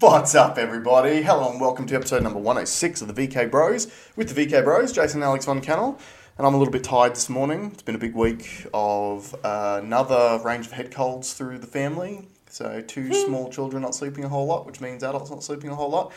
[0.00, 1.22] What's up, everybody?
[1.22, 4.92] Hello and welcome to episode number 106 of the VK Bros with the VK Bros,
[4.92, 5.98] Jason Alex Von Cannell.
[6.38, 7.72] And I'm a little bit tired this morning.
[7.72, 12.28] It's been a big week of uh, another range of head colds through the family.
[12.48, 15.74] So, two small children not sleeping a whole lot, which means adults not sleeping a
[15.74, 16.12] whole lot.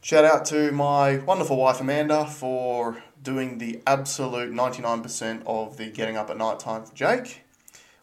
[0.00, 6.16] Shout out to my wonderful wife Amanda for doing the absolute 99% of the getting
[6.16, 7.44] up at night time for Jake.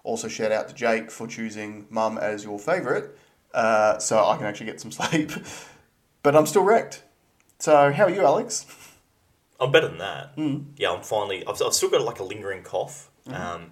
[0.06, 3.10] Also, shout out to Jake for choosing mum as your favourite,
[3.54, 5.32] uh, so I can actually get some sleep.
[6.24, 7.04] But I'm still wrecked.
[7.60, 8.66] So, how are you, Alex?
[9.60, 10.36] I'm better than that.
[10.38, 10.66] Mm.
[10.78, 11.46] Yeah, I'm finally.
[11.46, 13.42] I've, I've still got like a lingering cough, Mm-hmm.
[13.42, 13.72] um,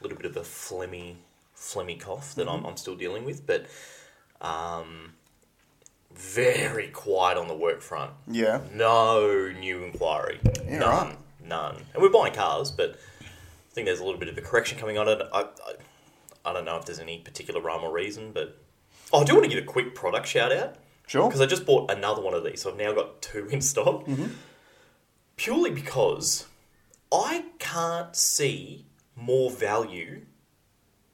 [0.00, 1.14] a little bit of a phlegmy,
[1.56, 2.64] phlegmy cough that Mm-hmm.
[2.66, 3.66] I'm, I'm still dealing with, but
[4.42, 5.14] um,
[6.14, 8.12] very quiet on the work front.
[8.28, 8.60] Yeah.
[8.74, 10.40] No new inquiry.
[10.66, 11.06] Yeah, none.
[11.08, 11.16] right.
[11.44, 11.76] None.
[11.94, 14.98] And we're buying cars, but I think there's a little bit of a correction coming
[14.98, 15.20] on it.
[15.32, 15.74] I, I,
[16.44, 18.58] I don't know if there's any particular rhyme or reason, but
[19.12, 20.76] oh, I do want to give a quick product shout out
[21.06, 21.26] Sure.
[21.28, 24.06] because I just bought another one of these, so I've now got two in stock.
[24.06, 24.26] Mm-hmm.
[25.36, 26.46] Purely because
[27.12, 30.22] I can't see more value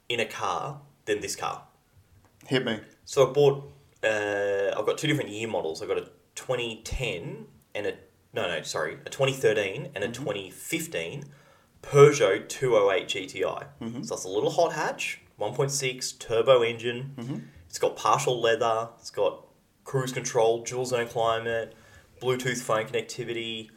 [0.08, 1.64] in a car than this car.
[2.46, 2.80] Hit me.
[3.04, 3.72] So I bought.
[4.02, 5.82] Uh, I've got two different year models.
[5.82, 7.94] I've got a 2010 and a
[8.32, 10.24] no no sorry a 2013 and a mm-hmm.
[10.24, 11.24] 2015
[11.82, 13.66] Peugeot 208 GTI.
[13.80, 14.02] Mm-hmm.
[14.02, 17.48] So that's a little hot hatch, 1.6 turbo engine.
[17.69, 18.88] It's got partial leather.
[18.98, 19.47] It's got
[19.84, 21.75] cruise control, dual zone climate,
[22.20, 23.70] Bluetooth phone connectivity.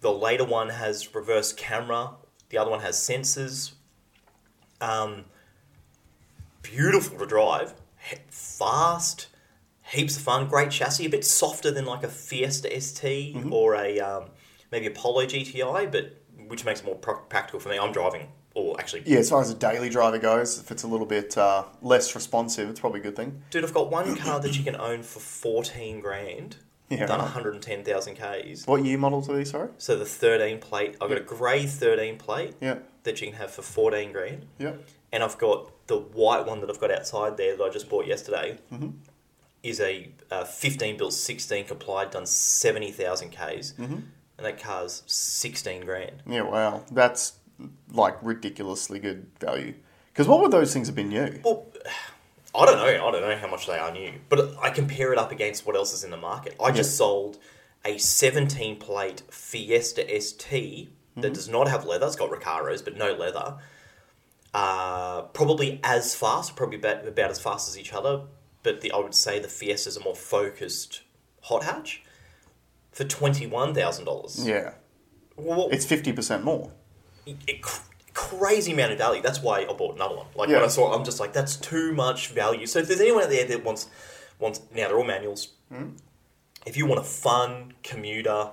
[0.00, 2.12] The later one has reverse camera.
[2.50, 3.72] The other one has sensors.
[4.80, 5.24] Um,
[6.62, 7.74] beautiful to drive,
[8.28, 9.28] fast,
[9.82, 14.00] heaps of fun, great chassis, a bit softer than like a Fiesta ST or a
[14.00, 14.24] um,
[14.70, 17.78] maybe a Polo GTI, but which makes it more practical for me.
[17.78, 20.86] I'm driving, or actually, Yeah, as far as a daily driver goes, if it's a
[20.88, 23.42] little bit uh, less responsive, it's probably a good thing.
[23.50, 26.56] dude, I've got one car that you can own for 14 grand,
[26.90, 27.24] Yeah, done right.
[27.34, 28.66] 110,000 Ks.
[28.66, 29.70] What year models are these, sorry?
[29.78, 32.76] So the 13 plate, I've got a grey 13 plate Yeah.
[33.02, 34.46] that you can have for 14 grand.
[34.58, 34.74] Yeah.
[35.12, 38.06] and I've got the white one that I've got outside there that I just bought
[38.06, 38.58] yesterday.
[38.72, 38.88] Mm-hmm.
[39.62, 43.36] Is a uh, 15 built, 16 complied, done 70,000 Ks,
[43.72, 43.82] Mm-hmm.
[43.94, 44.02] and
[44.46, 46.22] that car's 16 grand.
[46.26, 46.84] Yeah, wow.
[46.92, 47.38] That's
[47.92, 49.74] like ridiculously good value.
[50.12, 51.40] Because what would those things have been new?
[51.44, 51.66] Well,
[52.54, 52.84] I don't know.
[53.08, 55.74] I don't know how much they are new, but I compare it up against what
[55.76, 56.54] else is in the market.
[56.62, 57.38] I just sold
[57.84, 61.20] a 17 plate Fiesta ST Mm-hmm.
[61.20, 62.06] that does not have leather.
[62.06, 63.58] It's got Recaros, but no leather.
[64.52, 68.22] Uh, probably as fast, probably about, about as fast as each other,
[68.64, 71.02] but the, I would say the Fiesta's a more focused
[71.42, 72.02] hot hatch
[72.90, 74.44] for $21,000.
[74.44, 74.74] Yeah.
[75.36, 76.72] Well, It's 50% more.
[77.62, 77.80] Cr-
[78.12, 79.22] crazy amount of value.
[79.22, 80.26] That's why I bought another one.
[80.34, 80.56] Like Yeah.
[80.56, 82.66] when I saw, it, I'm just like, that's too much value.
[82.66, 83.88] So if there's anyone out there that wants,
[84.38, 85.48] wants now they're all manuals.
[85.72, 85.90] Hmm?
[86.66, 88.50] If you want a fun commuter,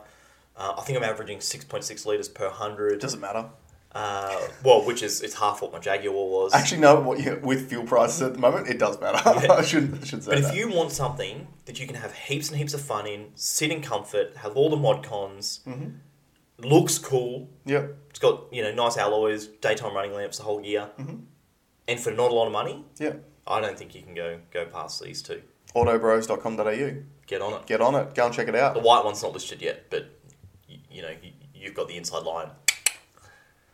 [0.58, 3.00] uh, I think I'm averaging 6.6 liters per hundred.
[3.00, 3.46] Doesn't matter.
[3.94, 6.54] Uh, well, which is it's half what my Jaguar was.
[6.54, 9.18] Actually, no, what you, with fuel prices at the moment, it does matter.
[9.52, 12.48] I shouldn't, I shouldn't say but if you want something that you can have heaps
[12.50, 15.90] and heaps of fun in, sit in comfort, have all the mod cons, Mm-hmm.
[16.64, 17.96] Looks cool, Yep.
[18.10, 21.18] it's got you know nice alloys, daytime running lamps, the whole gear, Mm-hmm.
[21.88, 23.14] and for not a lot of money, Yeah.
[23.48, 25.42] I don't think you can go go past these two.
[25.76, 26.92] Autobros.com.au.
[27.28, 27.66] Get on it.
[27.66, 28.14] Get on it.
[28.14, 28.74] Go and check it out.
[28.74, 30.06] The white one's not listed yet, but
[30.68, 32.50] you, you know you, you've got the inside line.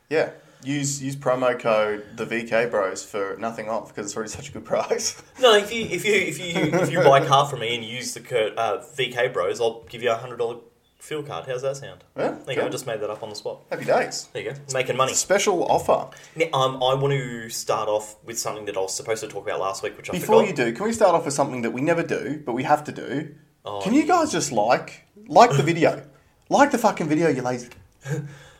[0.09, 0.31] Yeah.
[0.63, 4.51] Use use promo code the VK Bros for nothing off because it's already such a
[4.51, 5.21] good price.
[5.39, 7.83] No, if you if you if you if you buy a car from me and
[7.83, 10.57] use the code uh, VK Bros, I'll give you a hundred dollar
[10.99, 11.45] fuel card.
[11.47, 12.03] How's that sound?
[12.17, 12.67] Yeah, There you go.
[12.67, 13.61] I just made that up on the spot.
[13.69, 14.27] Happy days.
[14.33, 14.57] There you go.
[14.73, 15.13] Making money.
[15.13, 16.09] Special offer.
[16.35, 19.43] Now, um, I want to start off with something that I was supposed to talk
[19.45, 20.49] about last week, which I Before forgot.
[20.49, 22.83] you do, can we start off with something that we never do, but we have
[22.85, 23.35] to do?
[23.65, 24.07] Oh, can you yeah.
[24.07, 26.03] guys just like like the video?
[26.49, 27.69] like the fucking video, you lazy.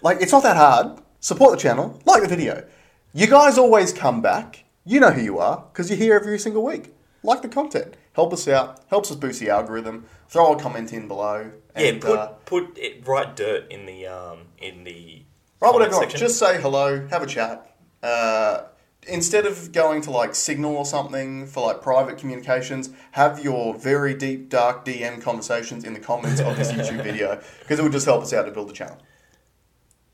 [0.02, 1.00] like it's not that hard.
[1.20, 2.00] Support the channel.
[2.06, 2.66] Like the video.
[3.14, 4.66] You guys always come back.
[4.86, 6.94] You know who you are because you're here every single week.
[7.24, 7.96] Like the content.
[8.14, 8.82] Help us out.
[8.90, 10.06] Helps us boost the algorithm.
[10.30, 11.52] Throw a comment in below.
[11.78, 15.24] yeah, put uh, put it right dirt in the um in the
[15.60, 15.94] Right, whatever.
[15.96, 16.20] section.
[16.20, 17.76] Just say hello, have a chat.
[18.04, 18.66] Uh,
[19.08, 24.14] instead of going to like Signal or something for like private communications, have your very
[24.14, 28.06] deep, dark DM conversations in the comments of this YouTube video because it would just
[28.06, 28.98] help us out to build the channel.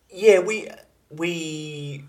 [0.09, 0.69] Yeah, we
[1.09, 2.05] we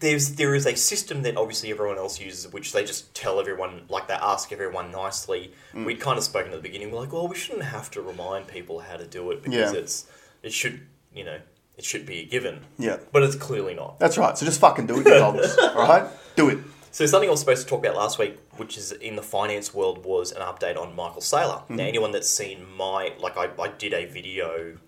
[0.00, 3.82] there's there is a system that obviously everyone else uses, which they just tell everyone,
[3.88, 5.52] like they ask everyone nicely.
[5.74, 5.86] Mm.
[5.86, 8.46] We'd kind of spoken at the beginning, we're like, well, we shouldn't have to remind
[8.46, 9.78] people how to do it because Yeah.
[9.78, 10.06] it's
[10.42, 10.80] it should
[11.14, 11.38] you know
[11.78, 12.60] it should be a given.
[12.78, 12.98] Yeah.
[13.12, 13.98] but it's clearly not.
[13.98, 14.36] That's right.
[14.36, 15.56] So just fucking do it, you dogs.
[15.60, 16.06] all right?
[16.34, 16.58] Do it.
[16.90, 19.74] So something I was supposed to talk about last week, which is in the finance
[19.74, 21.68] world, was an update on Michael Saylor.
[21.68, 24.78] Now, anyone that's seen my like, I, I did a video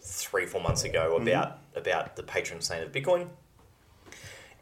[0.00, 3.28] three four months ago about about the patron saint of Bitcoin,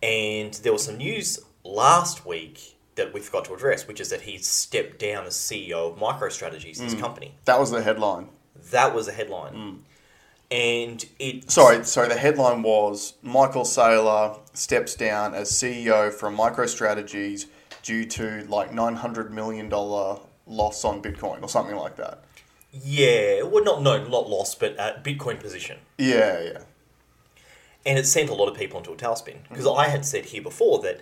[0.06, 4.22] and there was some news last week that we forgot to address, which is that
[4.22, 7.34] he's stepped down as CEO of MicroStrategies, his company.
[7.44, 8.28] That was the headline.
[8.70, 9.84] That was a headline,
[10.50, 12.08] and it Sorry, sorry.
[12.08, 17.46] The headline was Michael Saylor steps down as CEO from MicroStrategies
[17.82, 22.24] due to like nine hundred million dollar loss on Bitcoin or something like that.
[22.72, 26.58] Yeah, well, not no, not lost, but uh, Bitcoin position, Yeah, yeah,
[27.86, 30.42] and it sent a lot of people into a tailspin because I had said here
[30.42, 31.00] before that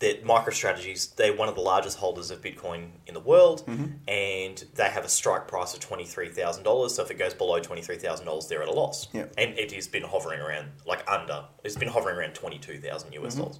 [0.00, 3.86] that MicroStrategies they're one of the largest holders of Bitcoin in the world, mm-hmm.
[4.06, 6.94] and they have a strike price of twenty three thousand dollars.
[6.94, 9.08] So if it goes below twenty three thousand dollars, they're at a loss.
[9.12, 9.26] Yeah.
[9.36, 11.44] and it has been hovering around like under.
[11.62, 13.42] It's been hovering around twenty two thousand US mm-hmm.
[13.42, 13.58] dollars.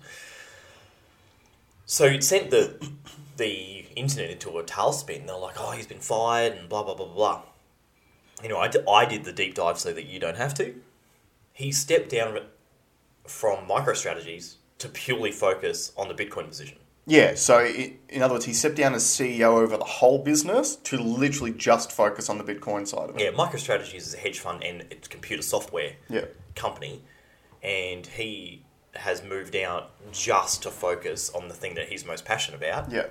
[1.86, 2.88] So it sent the
[3.36, 5.26] the internet into a tailspin.
[5.26, 7.14] They're like, "Oh, he's been fired," and blah blah blah blah.
[7.14, 7.42] blah.
[8.42, 10.80] You know, I, d- I did the deep dive so that you don't have to.
[11.58, 12.38] He stepped down
[13.26, 16.78] from MicroStrategies to purely focus on the Bitcoin position.
[17.04, 17.34] yeah.
[17.34, 20.96] So i in other words, he stepped down as CEO over the whole business to
[21.02, 23.22] literally just focus on the Bitcoin side of it.
[23.24, 26.26] Yeah, MicroStrategies is a hedge fund and it's a computer software Yeah.
[26.54, 27.02] company,
[27.60, 28.62] and he
[28.94, 33.06] has moved out just to focus on the thing that he's most passionate about, Yeah,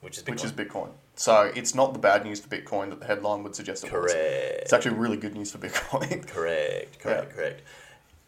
[0.00, 0.30] which is Bitcoin.
[0.30, 0.90] which is Bitcoin.
[1.16, 4.12] So it's not the bad news for Bitcoin that the headline would suggest it was.
[4.12, 4.62] correct.
[4.62, 6.26] It's actually really good news for Bitcoin.
[6.26, 7.34] Correct, correct, Yeah.
[7.34, 7.62] correct.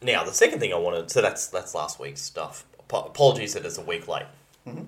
[0.02, 2.64] Now, the second thing I wanted, so that's that's last week's stuff.
[2.90, 4.26] Apologies that it's a week late,
[4.66, 4.82] mm-hmm.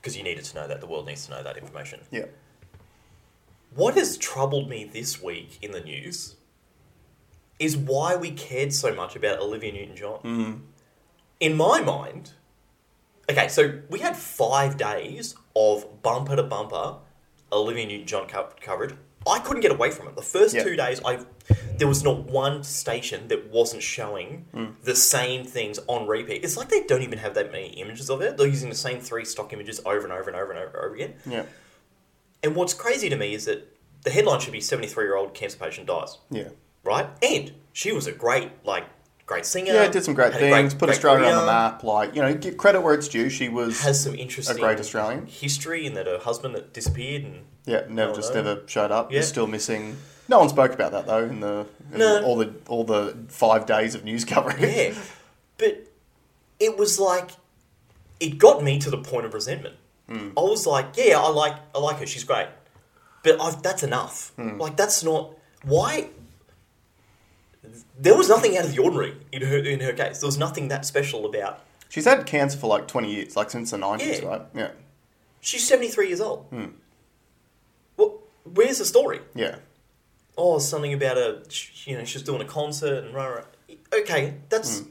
[0.00, 0.80] because you needed to know that.
[0.80, 2.00] The world needs to know that information.
[2.10, 2.24] yeah.
[3.74, 6.34] What has troubled me this week in the news
[7.58, 10.18] is why we cared so much about Olivia Newton-John.
[10.18, 10.52] Mm-hmm.
[11.40, 12.32] In my mind,
[13.30, 16.96] okay, so we had five days of bumper to bumper
[17.52, 18.94] Olivia Newton-John co- coverage.
[19.26, 20.16] I couldn't get away from it.
[20.16, 20.64] The first Yeah.
[20.64, 21.20] two days, I
[21.76, 24.66] there was not one station that wasn't showing hmm.
[24.84, 26.44] the same things on repeat.
[26.44, 28.36] It's like they don't even have that many images of it.
[28.36, 30.76] They're using the same three stock images over and over and over and over, and
[30.76, 31.14] over again.
[31.26, 31.44] Yeah.
[32.42, 35.58] And what's crazy to me is that the headline should be 73 year old cancer
[35.58, 36.48] patient dies, Yeah.
[36.84, 37.08] right?
[37.22, 38.84] And she was a great, like,
[39.26, 39.72] great singer.
[39.72, 41.82] Yeah, did some great a things, put great Australia on the map.
[41.84, 43.28] Like, you know, give credit where it's due.
[43.30, 45.26] She was, Has some interesting a great Australian.
[45.26, 48.42] history in that her husband that disappeared and yeah, never just no.
[48.42, 49.12] never showed up.
[49.12, 49.20] Yeah.
[49.20, 49.96] Is still missing.
[50.28, 52.22] No one spoke about that though in the in No.
[52.24, 54.60] all the all the five days of news coverage.
[54.60, 54.94] yeah,
[55.58, 55.86] but
[56.58, 57.30] it was like
[58.20, 59.76] it got me to the point of resentment.
[60.08, 60.30] Hmm.
[60.36, 62.48] I was like, yeah, I like I like her, she's great,
[63.22, 64.32] but I've, that's enough.
[64.36, 64.58] Hmm.
[64.58, 66.08] Like that's not why.
[67.98, 70.18] There was nothing out of the ordinary in her in her case.
[70.18, 71.60] There was nothing that special about.
[71.88, 74.26] She's had cancer for like twenty years, like since the nineties, Yeah.
[74.28, 74.42] right?
[74.54, 74.70] Yeah,
[75.40, 76.46] She's seventy three years old.
[76.50, 76.66] Hmm.
[77.96, 79.20] Well, where's the story?
[79.34, 79.56] yeah,
[80.36, 81.42] oh, something about a,
[81.84, 83.42] you know, she's doing a concert and rah, rah.
[83.94, 84.82] Okay, that's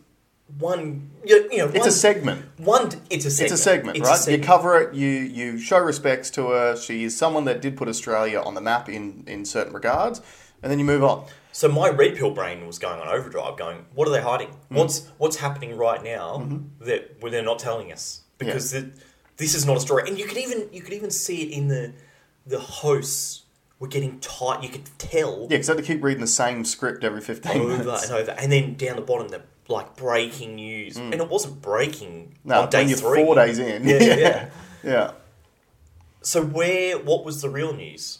[0.59, 1.75] one, you know, Hmm.
[1.75, 2.45] it's one, a segment.
[2.57, 3.51] one, it's a segment.
[3.51, 4.19] It's a segment, It's a right?
[4.19, 4.44] segment.
[4.44, 4.94] You cover it.
[4.94, 6.77] You you show respects to her.
[6.77, 10.21] She is someone that did put Australia on the map in in certain regards,
[10.63, 11.25] and then you move on.
[11.53, 14.50] So my red pill brain was going on overdrive, going, what are they hiding?
[14.69, 14.75] Hmm.
[14.75, 16.86] What's what's happening right now Mm-hmm.
[16.86, 18.21] that they're not telling us?
[18.38, 18.92] Because it,
[19.38, 21.68] this is not a story, and you could even you could even see it in
[21.68, 21.94] the
[22.47, 23.44] the hosts
[23.80, 24.64] were getting tight.
[24.64, 27.61] You could tell Yeah, because I had to keep reading the same script every fifteen
[27.61, 28.04] over minutes.
[28.09, 32.37] and over, and then down the bottom the like breaking news, and it wasn't breaking.
[32.44, 33.23] No, on day you're three.
[33.23, 33.87] four days in.
[33.87, 34.49] Yeah, yeah, yeah.
[34.83, 35.11] yeah.
[36.21, 36.97] So where?
[36.99, 38.19] What was the real news?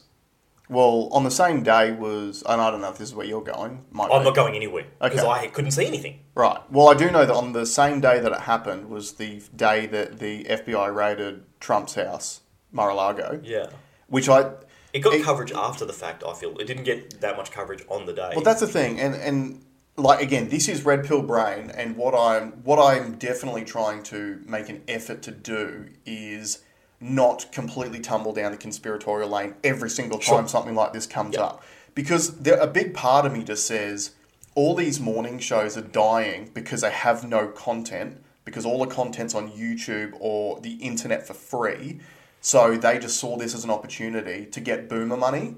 [0.72, 3.42] Well, on the same day was, and I don't know if this is where you're
[3.44, 3.84] going.
[3.92, 4.26] Might I'm be.
[4.26, 5.28] not going anywhere because Okay.
[5.30, 6.20] I couldn't see anything.
[6.34, 6.60] Right.
[6.72, 9.86] Well, I do know that on the same day that it happened was the day
[9.88, 12.40] that the FBI raided Trump's house,
[12.72, 13.68] Mar-a-Lago, Yeah,
[14.08, 14.52] which I.
[14.94, 16.24] it got It- coverage after the fact.
[16.26, 18.32] I feel it didn't get that much coverage on the day.
[18.34, 19.66] Well, that's the thing, and and
[19.98, 24.40] like again, this is red pill brain, and what I'm what I'm definitely trying to
[24.46, 26.60] make an effort to do is
[27.02, 30.48] not completely tumble down the conspiratorial lane every single time Sure.
[30.48, 31.46] something like this comes Yeah.
[31.46, 31.64] up,
[31.96, 34.12] because there a big part of me just says
[34.54, 39.34] all these morning shows are dying because they have no content because all the content's
[39.34, 42.00] on YouTube or the internet for free.
[42.42, 45.56] So they just saw this as an opportunity to get boomer money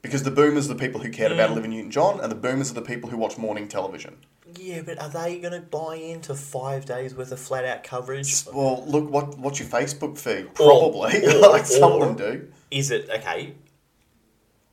[0.00, 1.52] because the boomers are the people who cared about mm.
[1.52, 4.16] Olivia Newton John, and the boomers are the people who watch morning television.
[4.58, 8.44] Yeah, but are they going to buy into five days worth of flat out coverage?
[8.52, 10.54] Well, look, what what's your Facebook feed?
[10.54, 12.48] Probably, or- like some of them do.
[12.70, 13.54] Is it okay?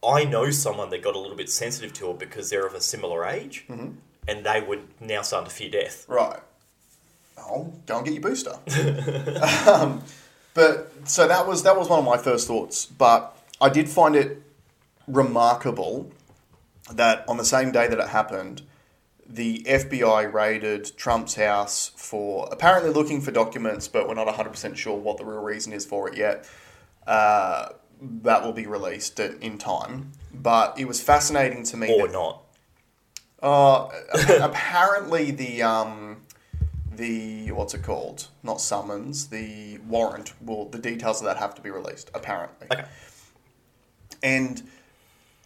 [0.01, 2.81] I know someone that got a little bit sensitive to it because they're of a
[2.81, 3.89] similar age, Mm-hmm.
[4.27, 6.05] and they would now start to fear death.
[6.07, 6.39] Right.
[7.37, 8.53] oh, go and get your booster.
[9.69, 10.01] um,
[10.53, 12.85] but so that was that was one of my first thoughts.
[12.85, 14.41] But I did find it
[15.07, 16.11] remarkable
[16.91, 18.61] that on the same day that it happened,
[19.31, 24.97] the FBI raided Trump's house for apparently looking for documents, but we're not 100% sure
[24.97, 26.49] what the real reason is for it yet.
[27.05, 27.69] Uh,
[28.01, 30.11] that will be released in time.
[30.33, 31.93] But it was fascinating to me.
[31.93, 32.43] Or that- not.
[33.43, 33.89] uh,
[34.41, 36.21] apparently the um,
[36.91, 38.27] the what's it called?
[38.41, 39.27] Not summons.
[39.27, 40.33] The warrant.
[40.41, 42.09] Will the details of that have to be released?
[42.13, 42.67] Apparently.
[42.71, 42.85] Okay.
[44.23, 44.63] And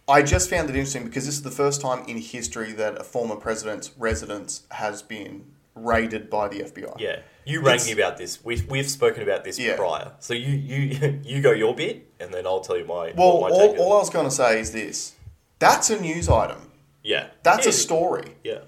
[0.06, 3.04] I just found it interesting because this is the first time in history that a
[3.04, 6.96] former president's residence has been raided by the FBI.
[6.98, 7.20] Yeah.
[7.46, 8.44] You rang It's- me about this.
[8.44, 9.76] We've, we've spoken about this Yeah.
[9.76, 10.12] prior.
[10.20, 13.12] So you, you you go your bit, and then I'll tell you my.
[13.16, 13.80] Well, what my all, take is.
[13.80, 15.14] all I was going to say is this:
[15.58, 16.70] that's a news item.
[17.02, 17.28] yeah.
[17.42, 17.70] That's yeah.
[17.70, 18.36] a story.
[18.44, 18.58] Yeah.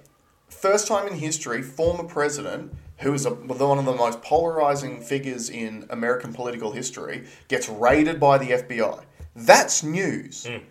[0.48, 5.50] first time in history, former president, who is a, one of the most polarizing figures
[5.50, 9.02] in American political history, gets raided by the FBI.
[9.34, 10.46] That's news.
[10.46, 10.62] Mm.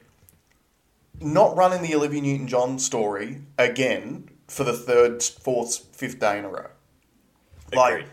[1.21, 6.45] Not running the Olivia Newton John story again for the third, fourth, fifth day in
[6.45, 6.67] a row.
[7.73, 8.09] Like, Agreed.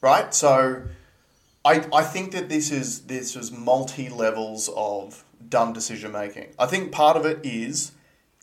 [0.00, 0.34] right?
[0.34, 0.82] So,
[1.64, 6.54] I I think that this is this is multi levels of dumb decision making.
[6.58, 7.92] I think part of it is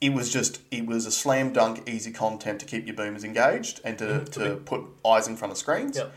[0.02, 3.82] it was just it was a slam dunk easy content to keep your boomers engaged
[3.84, 4.26] and to, mm-hmm.
[4.26, 5.98] to put eyes in front of screens.
[5.98, 6.14] Yep.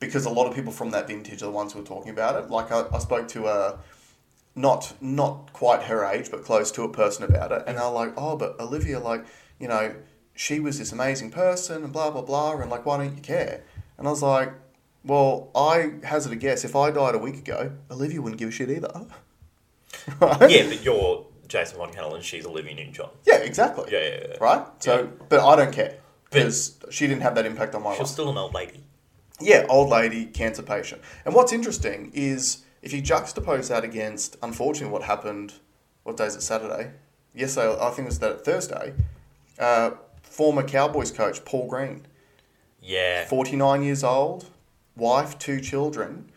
[0.00, 2.42] Because a lot of people from that vintage are the ones who are talking about
[2.42, 2.50] it.
[2.50, 3.78] Like I, I spoke to a
[4.54, 8.12] not not quite her age, but close to a person about it, and they're like,
[8.16, 9.24] "Oh, but Olivia, like,
[9.58, 9.94] you know,
[10.34, 13.64] she was this amazing person, and blah blah blah, and like, why don't you care?"
[13.98, 14.52] And I was like,
[15.04, 18.52] "Well, I hazard a guess, if I died a week ago, Olivia wouldn't give a
[18.52, 18.90] shit either."
[20.20, 20.50] right?
[20.50, 23.10] Yeah, but you're Jason Von Cannell and she's Olivia Newton John.
[23.24, 23.90] Yeah, exactly.
[23.90, 24.36] Yeah, yeah, yeah.
[24.40, 24.66] Right.
[24.78, 25.98] So, but I don't care
[26.30, 28.08] because she didn't have that impact on my She's life.
[28.08, 28.80] She's still an old lady.
[29.40, 31.02] Yeah, old lady, cancer patient.
[31.24, 35.54] And what's interesting is if you juxtapose that against, unfortunately, what happened,
[36.02, 36.90] what day is it, Saturday?
[37.34, 38.92] Yesterday, I think it was that Thursday,
[39.58, 42.06] uh, former Cowboys coach Paul Green,
[42.82, 43.24] Yeah.
[43.24, 44.50] 49 years old,
[44.96, 46.30] wife, two children,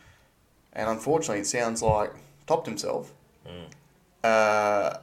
[0.71, 2.13] and unfortunately, it sounds like
[2.47, 3.11] topped himself.
[4.23, 4.97] Uh,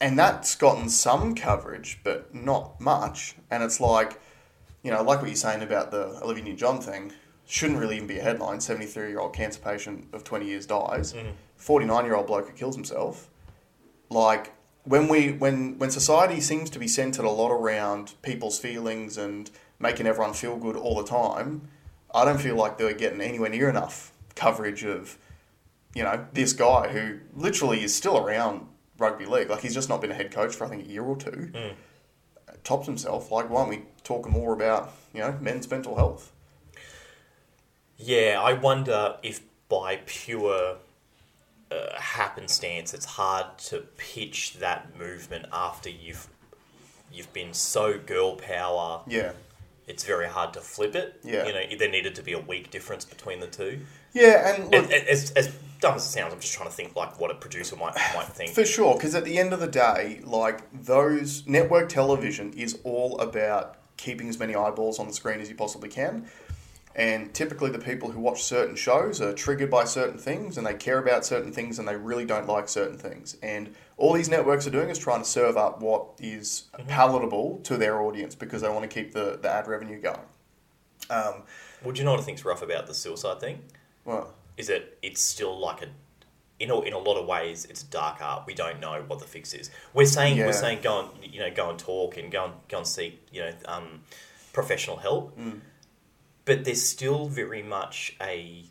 [0.00, 3.34] and that's gotten some coverage, but not much.
[3.50, 4.18] And it's like,
[4.82, 7.12] you know, like what you're saying about the Olivia Newton John thing,
[7.50, 8.60] shouldn't really even be a headline.
[8.60, 11.12] 73 year old cancer patient of 20 years dies.
[11.12, 11.30] Mm-hmm.
[11.56, 13.28] 49 year old bloke who kills himself.
[14.08, 14.54] Like,
[14.84, 19.50] when we when when society seems to be centered a lot around people's feelings and
[19.78, 21.68] making everyone feel good all the time,
[22.14, 25.18] I don't feel like they're getting anywhere near enough coverage of,
[25.94, 28.66] you know, this guy who literally is still around
[28.96, 29.50] rugby league.
[29.50, 31.50] Like he's just not been a head coach for I think a year or two.
[31.52, 31.74] Mm.
[32.62, 33.30] Tops himself.
[33.32, 36.32] Like why don't we talk more about you know men's mental health?
[38.00, 40.76] Yeah, I wonder if by pure
[41.70, 46.28] uh, happenstance, it's hard to pitch that movement after you've
[47.12, 49.02] you've been so girl power.
[49.06, 49.32] Yeah.
[49.86, 51.20] It's very hard to flip it.
[51.24, 51.46] Yeah.
[51.46, 53.80] you know, there needed to be a weak difference between the two.
[54.12, 56.94] Yeah, and look, As, as, as dumb as it sounds, I'm just trying to think
[56.94, 58.52] like what a producer might might think.
[58.52, 63.18] For sure, because at the end of the day, like those network television is all
[63.20, 66.26] about keeping as many eyeballs on the screen as you possibly can.
[67.00, 70.74] And typically, the people who watch certain shows are triggered by certain things and they
[70.74, 73.38] care about certain things and they really don't like certain things.
[73.42, 77.78] And all these networks are doing is trying to serve up what is palatable to
[77.78, 80.26] their audience because they want to keep the, the ad revenue going.
[81.08, 81.44] Um,
[81.84, 83.62] Would you know what I think's rough about the suicide thing?
[84.04, 85.86] well, Is that it's still like a
[86.58, 88.44] in a, in a lot of ways it's dark art.
[88.46, 89.70] We don't know what the fix is.
[89.94, 90.44] We're saying Yeah.
[90.44, 93.26] we're saying go and you know go and talk and go and go and seek
[93.32, 94.02] you know um,
[94.52, 95.38] professional help.
[95.38, 95.60] Mm.
[96.50, 98.64] But there's still very much a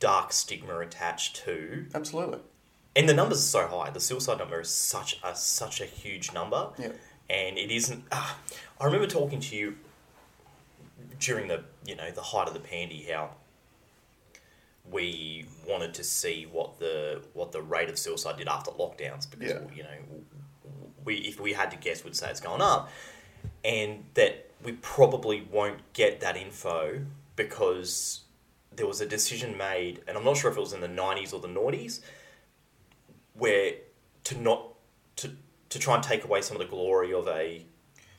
[0.00, 2.38] dark stigma attached to, absolutely.
[2.96, 3.90] and the numbers are so high.
[3.90, 6.92] The suicide number is such a such a huge number, Yeah.
[7.28, 8.04] and it isn't.
[8.10, 8.38] Ah,
[8.80, 9.76] I remember talking to you
[11.20, 13.32] during the you know the height of the pandy how
[14.90, 19.50] we wanted to see what the what the rate of suicide did after lockdowns because
[19.50, 19.60] Yeah.
[19.76, 19.98] you know
[21.04, 22.88] we if we had to guess would say it's gone up
[23.64, 27.02] and that we probably won't get that info
[27.36, 28.22] because
[28.74, 31.32] there was a decision made and I'm not sure if it was in the 90s
[31.32, 32.00] or the noughties
[33.34, 33.74] where
[34.24, 34.74] to not
[35.16, 35.30] to
[35.68, 37.64] to try and take away some of the glory of a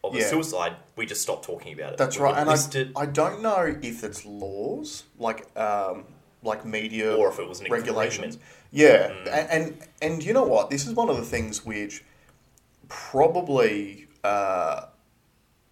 [0.04, 3.06] of a suicide we just stopped talking about it That's We right, and I, I
[3.08, 6.06] don't know if it's laws like um,
[6.44, 8.38] like media Or if it was regulations.
[8.72, 9.28] Yeah, Mm.
[9.28, 10.70] and, and and you know what?
[10.70, 12.04] This is one of the things which
[12.90, 14.88] probably uh,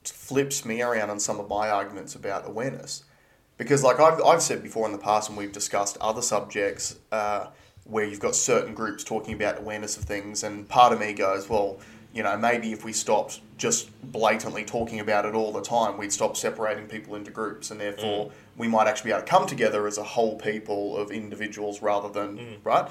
[0.10, 3.04] flips me around on some of my arguments about awareness.
[3.58, 7.48] Because, like I've, I've said before in the past, when we've discussed other subjects uh,
[7.86, 11.48] where you've got certain groups talking about awareness of things, and part of me goes,
[11.48, 11.80] well,
[12.14, 16.12] you know, maybe if we stopped just blatantly talking about it all the time, we'd
[16.12, 19.86] stop separating people into groups, and therefore we might actually be able to come together
[19.88, 22.90] as a whole people of individuals rather than, right?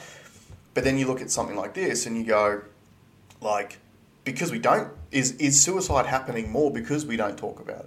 [0.74, 2.62] But then you look at something like this and you go,
[3.40, 3.78] like,
[4.24, 7.86] because we don't, is, is suicide happening more because we don't talk about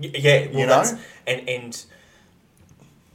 [0.00, 0.18] it?
[0.18, 0.76] Yeah, well, You know?
[0.82, 0.94] that's
[1.26, 1.84] and and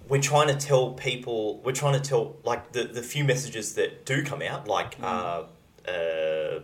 [0.07, 1.59] we're trying to tell people.
[1.63, 5.03] We're trying to tell like the the few messages that do come out, like Mm.
[5.03, 6.59] uh, uh,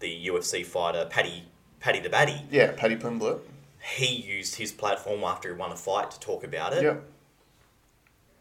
[0.00, 1.44] the UFC fighter Paddy
[1.80, 2.42] Paddy the Baddy.
[2.50, 3.40] Yeah, Paddy Pimblett.
[3.96, 6.82] He used his platform after he won a fight to talk about it.
[6.82, 6.96] Yeah.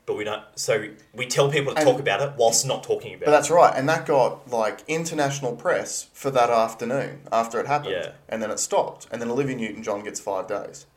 [0.10, 0.42] But we don't.
[0.56, 3.26] So we tell people to And- talk about it whilst not talking about it.
[3.26, 7.92] But that's right, and that got like international press for that afternoon after it happened,
[7.92, 8.12] Yeah.
[8.28, 10.88] and then it stopped, and then Olivia Newton-John gets five days,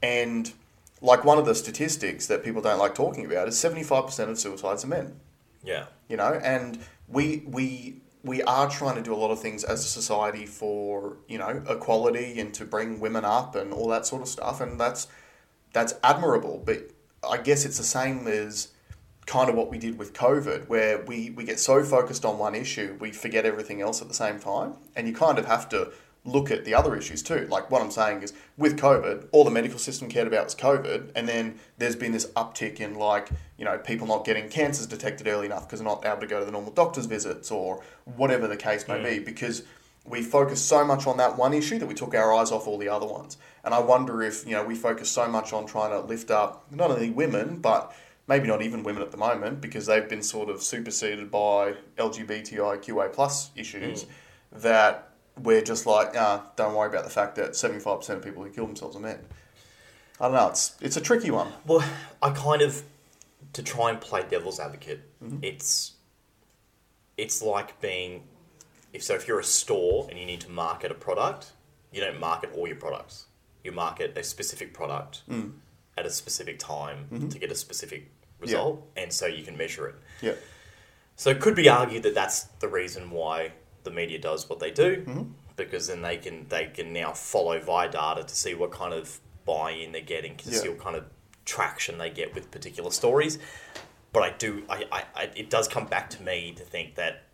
[0.00, 0.52] and
[1.00, 4.38] like one of the statistics that people don't like talking about is seventy-five percent of
[4.38, 5.18] suicides are men.
[5.64, 5.86] Yeah.
[6.08, 6.78] You know, and
[7.08, 11.16] we we we are trying to do a lot of things as a society for
[11.26, 14.78] you know equality and to bring women up and all that sort of stuff, and
[14.78, 15.08] that's
[15.72, 16.62] that's admirable.
[16.64, 16.90] But
[17.22, 18.68] I guess it's the same as
[19.26, 22.54] kind of what we did with COVID, where we, we get so focused on one
[22.54, 24.74] issue, we forget everything else at the same time.
[24.96, 25.92] And you kind of have to
[26.24, 27.46] look at the other issues too.
[27.50, 31.12] Like what I'm saying is with COVID, all the medical system cared about was COVID.
[31.14, 35.26] And then there's been this uptick in like, you know, people not getting cancers detected
[35.26, 38.46] early enough because they're not able to go to the normal doctor's visits or whatever
[38.46, 39.18] the case may be.
[39.18, 39.62] Because
[40.08, 42.78] we focus so much on that one issue that we took our eyes off all
[42.78, 43.36] the other ones.
[43.64, 46.66] And I wonder if, you know, we focus so much on trying to lift up
[46.70, 47.94] not only women, but
[48.26, 53.12] maybe not even women at the moment because they've been sort of superseded by LGBTIQA
[53.12, 54.06] plus issues
[54.52, 58.50] that we're just like, ah, don't worry about the fact that 75% of people who
[58.50, 59.18] kill themselves are men.
[60.20, 61.52] I don't know, it's, it's a tricky one.
[61.64, 61.84] Well,
[62.20, 62.82] I kind of
[63.52, 65.00] to try and play devil's advocate.
[65.22, 65.38] Mm-hmm.
[65.42, 65.94] It's
[67.16, 68.22] it's like being
[68.92, 71.52] if so if you're a store and you need to market a product,
[71.92, 73.26] you don't market all your products.
[73.64, 75.52] You market a specific product Mm.
[75.96, 77.28] at a specific time Mm-hmm.
[77.28, 79.94] to get a specific result, and so you can measure it.
[80.22, 80.34] Yeah.
[81.16, 84.70] So it could be argued that that's the reason why the media does what they
[84.70, 85.22] do, Mm-hmm.
[85.56, 89.20] because then they can they can now follow via data to see what kind of
[89.44, 90.58] buy-in they're getting, to Yeah.
[90.58, 91.04] see what kind of
[91.44, 93.38] traction they get with particular stories.
[94.12, 97.24] But I do, I, I, I, it does come back to me to think that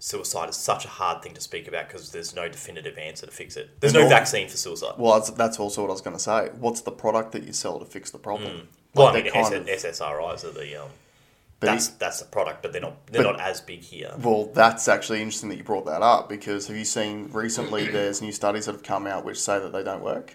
[0.00, 3.32] suicide is such a hard thing to speak about because there's no definitive answer to
[3.32, 3.78] fix it.
[3.80, 4.94] There's no vaccine for suicide.
[4.98, 6.48] Well, that's, that's also what I was going to say.
[6.58, 8.50] What's the product that you sell to fix the problem?
[8.50, 8.66] Mm.
[8.94, 10.88] Well, I mean, S- of- SSRIs are the um,
[11.60, 14.12] but that's it- that's the product, but they're not they're But- not as big here.
[14.18, 18.20] Well, that's actually interesting that you brought that up because have you seen recently there's
[18.22, 20.34] new studies that have come out which say that they don't work?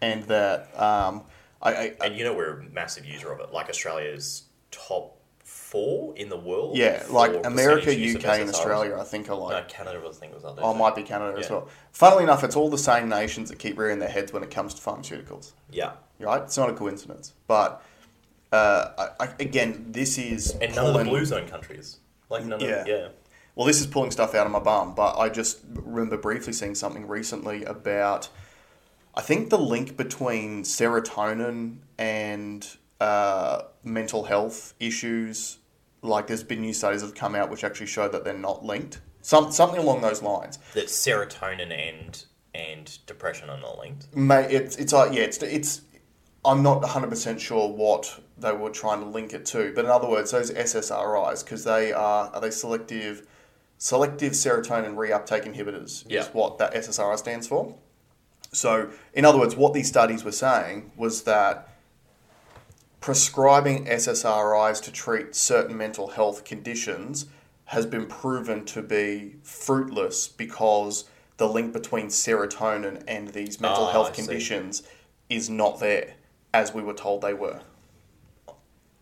[0.00, 1.22] And that um,
[1.62, 3.52] I, I, And you know we're a massive user of it.
[3.52, 5.16] Like Australia's top
[5.74, 6.76] four in the world.
[6.76, 10.42] yeah, like America, UK, and Australia, I think are No, like, Canada, I think was
[10.44, 10.52] there.
[10.58, 10.78] oh, too.
[10.78, 11.68] might be Canada as well.
[11.90, 14.72] Funnily enough, it's all the same nations that keep rearing their heads when it comes
[14.74, 15.50] to pharmaceuticals.
[15.70, 16.42] Yeah, Right?
[16.42, 17.32] It's not a coincidence.
[17.48, 17.82] But
[18.52, 21.98] uh, I, I, again, this is and none of the blue zone countries.
[22.30, 22.68] Like none Yeah.
[22.82, 23.08] of yeah.
[23.56, 26.74] Well, this is pulling stuff out of my bum, but I just remember briefly seeing
[26.76, 28.28] something recently about,
[29.16, 32.66] I think the link between serotonin and
[33.00, 35.58] uh, mental health issues.
[36.04, 38.64] Like, there's been new studies that have come out which actually show that they're not
[38.64, 39.00] linked.
[39.22, 40.58] Some something along those lines.
[40.74, 44.14] That serotonin and and depression are not linked.
[44.14, 45.80] May it's it's like yeah, it's it's.
[46.44, 49.90] I'm not 100 percent sure what they were trying to link it to, but in
[49.90, 53.26] other words, those SSRIs because they are are they selective
[53.78, 56.20] selective serotonin reuptake inhibitors Yeah.
[56.20, 57.74] is what that SSRI stands for.
[58.52, 61.68] So, in other words, what these studies were saying was that
[63.04, 67.26] prescribing SSRIs to treat certain mental health conditions
[67.66, 71.04] has been proven to be fruitless because
[71.36, 74.22] the link between serotonin and these mental Ah, health I see.
[74.22, 74.82] conditions
[75.28, 76.14] is not there
[76.54, 77.60] as we were told they were.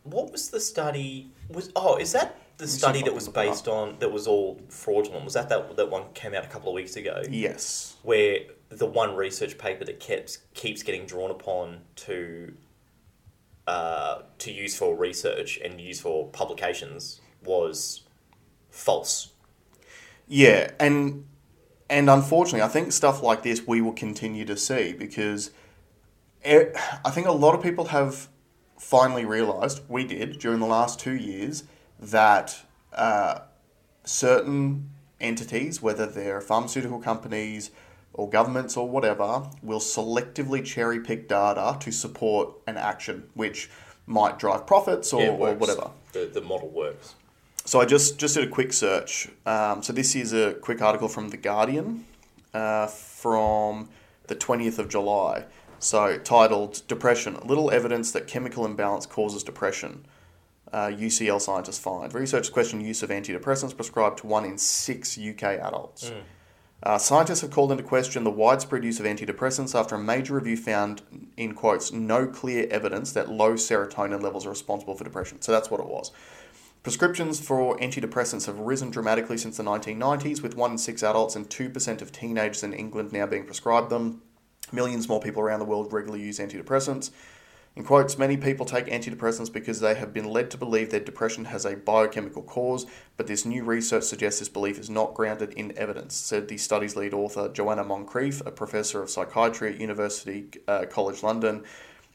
[0.02, 1.30] What was the study?
[1.48, 3.46] Was oh, is that the see study that was look it up.
[3.52, 5.24] based on that was all fraudulent?
[5.24, 7.22] Was that that that one came out a couple of weeks ago?
[7.30, 7.94] Yes.
[8.02, 12.52] where the one research paper that keeps keeps getting drawn upon to
[13.66, 18.02] uh, to use for research and use for publications was
[18.70, 19.32] false.
[20.26, 21.26] Yeah, and
[21.90, 25.50] and unfortunately, I think stuff like this we will continue to see because
[26.44, 28.28] I think a lot of people have
[28.78, 31.64] finally realised we did during the last two years
[32.00, 33.40] that uh,
[34.04, 37.70] certain entities, whether they're pharmaceutical companies,
[38.14, 43.70] or governments or whatever will selectively cherry pick data to support an action, which
[44.06, 45.90] might drive profits or, Yeah, or whatever.
[46.12, 47.14] The, the model works.
[47.64, 49.28] So I just just did a quick search.
[49.46, 52.04] Um, so this is a quick article from the Guardian
[52.52, 53.88] uh, from
[54.26, 55.44] the twentieth of July.
[55.78, 60.04] So titled "Depression: Little evidence that chemical imbalance causes depression."
[60.72, 65.42] Uh, UCL scientists find researchers question use of antidepressants prescribed to one in six UK
[65.42, 66.10] adults.
[66.82, 70.56] Uh, scientists have called into question the widespread use of antidepressants after a major review
[70.56, 71.02] found,
[71.36, 75.40] in quotes, no clear evidence that low serotonin levels are responsible for depression.
[75.40, 76.10] So that's what it was.
[76.82, 81.48] Prescriptions for antidepressants have risen dramatically since the 1990s, with 1 in 6 adults and
[81.48, 84.20] 2% of teenagers in England now being prescribed them.
[84.72, 87.12] Millions more people around the world regularly use antidepressants.
[87.74, 91.46] In quotes, many people take antidepressants because they have been led to believe that depression
[91.46, 92.84] has a biochemical cause,
[93.16, 96.96] but this new research suggests this belief is not grounded in evidence, said the study's
[96.96, 101.64] lead author Joanna Moncrieff, a professor of psychiatry at University uh, College London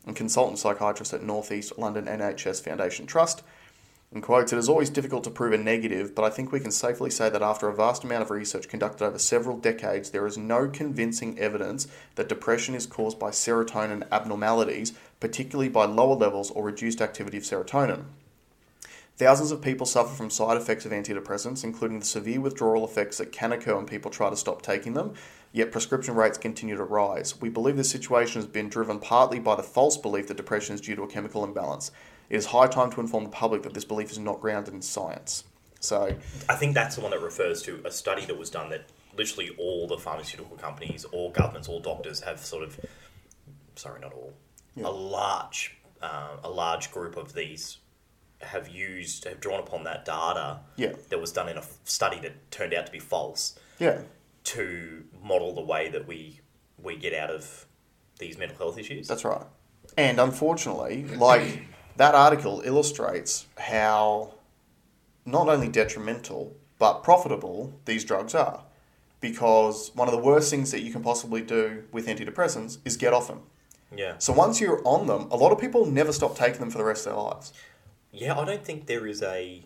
[0.06, 3.42] and consultant psychiatrist at North East London NHS Foundation Trust.
[4.10, 6.72] In quotes, it is always difficult to prove a negative, but I think we can
[6.72, 10.38] safely say that after a vast amount of research conducted over several decades, there is
[10.38, 16.64] no convincing evidence that depression is caused by serotonin abnormalities, particularly by lower levels or
[16.64, 18.06] reduced activity of serotonin.
[19.18, 23.32] Thousands of people suffer from side effects of antidepressants, including the severe withdrawal effects that
[23.32, 25.16] can occur when people try to stop taking them,
[25.52, 27.42] yet prescription rates continue to rise.
[27.42, 30.82] We believe this situation has been driven partly by the false belief that depression is
[30.82, 31.92] due to a chemical imbalance.
[32.30, 34.84] It is high time to inform the public that this belief is not grounded in
[34.84, 35.46] science.
[35.80, 36.16] So,
[36.48, 38.86] I think that's the one that refers to a study that was done that
[39.18, 42.80] literally all the pharmaceutical companies, all governments, all doctors have sort of,
[43.76, 44.34] sorry, not all,
[44.84, 47.78] a large, uh, a large group of these
[48.42, 50.94] have used, have drawn upon that data Yeah.
[51.10, 54.02] that was done in a study that turned out to be false yeah,
[54.46, 56.42] to model the way that we
[56.82, 57.66] we get out of
[58.20, 59.08] these mental health issues.
[59.08, 59.42] That's right.
[59.98, 61.64] And unfortunately, like
[61.98, 64.36] that article illustrates how
[65.26, 68.64] not only detrimental but profitable these drugs are.
[69.20, 73.14] Because one of the worst things that you can possibly do with antidepressants is get
[73.14, 73.42] off them.
[73.96, 74.16] Yeah.
[74.18, 76.84] So once you're on them, a lot of people never stop taking them for the
[76.84, 77.54] rest of their lives.
[78.12, 79.64] Yeah, I don't think there is a.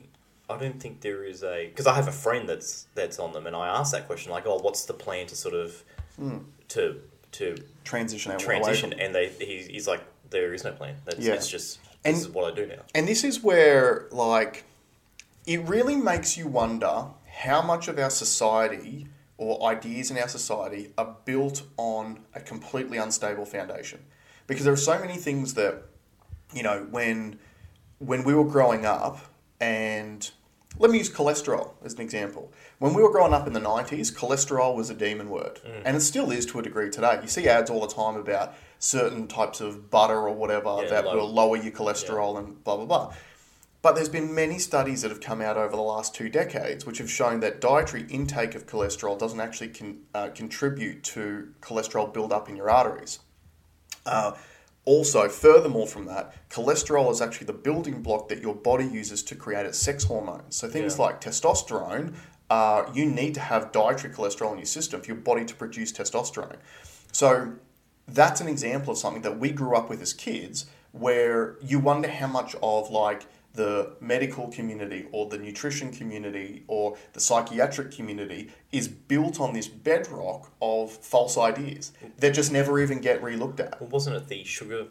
[0.50, 3.48] I don't think there is a because I have a friend that's that's on them,
[3.48, 5.84] and I asked that question like, "Oh, what's the plan to sort of
[6.18, 6.40] hmm.
[6.70, 7.00] to
[7.34, 10.96] to Transition transition?" And they he's, he's like, "There is no plan.
[11.06, 11.34] That's Yeah.
[11.34, 14.66] it's just And- this is what I do now." And this is where, like,
[15.46, 19.08] it really makes you wonder how much of our society
[19.42, 24.00] or ideas in our society are built on a completely unstable foundation.
[24.46, 25.82] Because there are so many things that,
[26.54, 27.40] you know, when
[27.98, 29.18] when we were growing up,
[29.60, 30.30] and
[30.78, 32.52] let me use cholesterol as an example.
[32.80, 35.60] When we were growing up in the 90s, cholesterol was a demon word.
[35.68, 35.82] Mm.
[35.86, 37.20] And it still is to a degree today.
[37.22, 41.06] You see ads all the time about certain types of butter or whatever Yeah, that
[41.06, 43.14] low- will lower your cholesterol and blah, blah, blah.
[43.82, 47.00] But there's been many studies that have come out over the last two decades which
[47.00, 52.48] have shown that dietary intake of cholesterol doesn't actually con- uh, contribute to cholesterol buildup
[52.48, 53.20] in your arteries.
[54.06, 54.34] Uh,
[54.86, 59.36] also, furthermore from that, cholesterol is actually the building block that your body uses to
[59.36, 60.56] create its sex hormones.
[60.56, 61.06] So things Yeah.
[61.06, 62.14] like testosterone,
[62.52, 65.92] uh, you need to have dietary cholesterol in your system for your body to produce
[65.92, 66.58] testosterone.
[67.12, 67.54] So
[68.08, 72.10] that's an example of something that we grew up with as kids, where you wonder
[72.10, 78.50] how much of like the medical community or the nutrition community or the psychiatric community
[78.72, 83.80] is built on this bedrock of false ideas that just never even get relooked at.
[83.82, 84.88] Well, wasn't it the sugar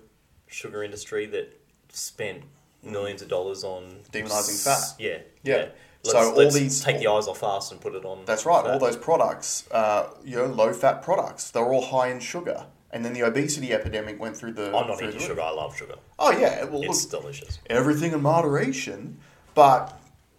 [0.46, 1.58] sugar industry that
[1.90, 2.42] spent
[2.82, 5.00] millions of dollars on Demonising s- fat.
[5.00, 5.68] Yeah, Yeah.
[6.02, 8.24] Let's, So all let's these- take the eyes off us and put it on.
[8.24, 8.64] That's right.
[8.64, 8.72] fat.
[8.72, 12.66] All those products, uh, you know, low fat products, they're all high in sugar.
[12.92, 14.66] And then the obesity epidemic went through the.
[14.76, 15.40] I'm not the sugar.
[15.40, 15.94] I love sugar.
[16.18, 17.58] Oh yeah, well, It's look, delicious.
[17.68, 19.18] everything in moderation.
[19.54, 19.96] But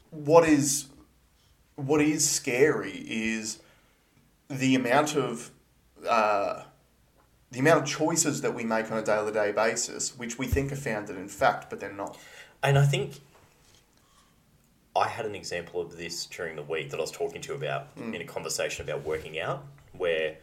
[0.09, 0.87] what is
[1.75, 3.59] what is scary is
[4.49, 5.51] the amount of
[6.07, 6.63] uh,
[7.51, 10.45] the amount of choices that we make on a day to day basis, which we
[10.47, 12.17] think are founded in fact, but they're not.
[12.61, 13.19] And I think
[14.95, 17.55] I had an example of this during the week that I was talking to you
[17.55, 18.13] about Mm.
[18.15, 20.35] in a conversation about working out, where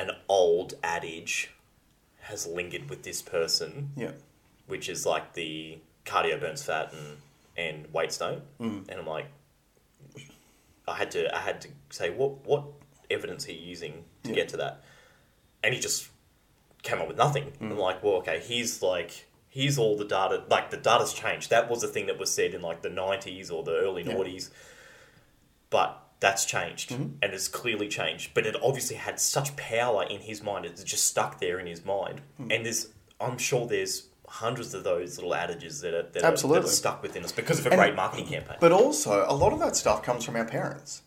[0.00, 1.50] an old adage
[2.22, 4.12] has lingered with this person, Yeah.
[4.66, 7.16] which is like the cardio burns fat and,
[7.56, 8.42] and weights don't.
[8.58, 8.88] Mm.
[8.88, 9.26] And I'm like,
[10.88, 12.64] I had to I had to say what what
[13.10, 14.34] evidence are you using to Yeah.
[14.36, 14.82] get to that?
[15.62, 16.08] And he just
[16.82, 17.52] came up with nothing.
[17.60, 17.72] Mm.
[17.72, 20.44] I'm like, well, okay, here's like here's all the data.
[20.48, 21.50] Like the data's changed.
[21.50, 24.14] That was the thing that was said in like the '90s or the early Yeah.
[24.14, 24.50] noughties.
[25.70, 27.14] But that's changed Mm-hmm.
[27.22, 28.32] and it's clearly changed.
[28.34, 31.84] But it obviously had such power in his mind; it's just stuck there in his
[31.84, 32.20] mind.
[32.36, 32.50] Hmm.
[32.52, 32.88] And there's,
[33.20, 36.68] I'm sure there's hundreds of those little adages that are, that, are, that Absolutely.
[36.68, 38.58] are stuck within us because of a And- great marketing campaign.
[38.60, 41.02] But also, a lot of that stuff comes from our parents,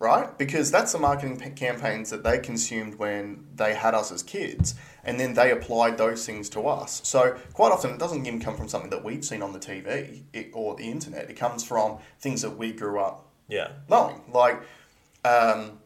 [0.00, 0.36] right?
[0.36, 4.74] Because that's the marketing p- campaigns that they consumed when they had us as kids,
[5.04, 7.00] and then they applied those things to us.
[7.04, 10.22] So quite often, it doesn't even come from something that we've seen on the TV
[10.52, 11.30] or the internet.
[11.30, 14.20] It comes from things that we grew up yeah, knowing.
[14.32, 14.60] Like
[15.24, 15.78] um,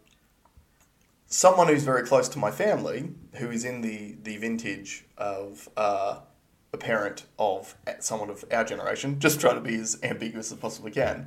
[1.27, 6.21] someone who's very close to my family, who is in the, the vintage of uh,
[6.73, 10.91] a parent of someone of our generation, just trying to be as ambiguous as possibly
[10.91, 11.27] can,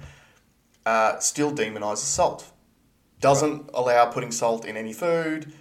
[0.86, 2.52] uh, still demonises salt.
[3.20, 5.54] Doesn't allow putting salt in any food,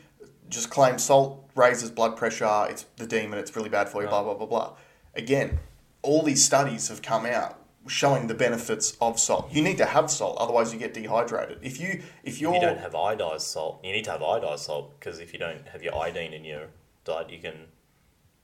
[0.48, 4.22] just claims salt raises blood pressure, it's the demon, it's really bad for you, blah,
[4.22, 4.76] blah, blah, blah.
[5.14, 5.58] Again,
[6.02, 9.50] all these studies have come out showing the benefits of salt.
[9.52, 11.58] You need to have salt, otherwise you get dehydrated.
[11.62, 13.80] If you if you're you don't have iodized salt.
[13.84, 16.66] You need to have iodized salt because if you don't have your iodine in your
[17.04, 17.54] diet, you can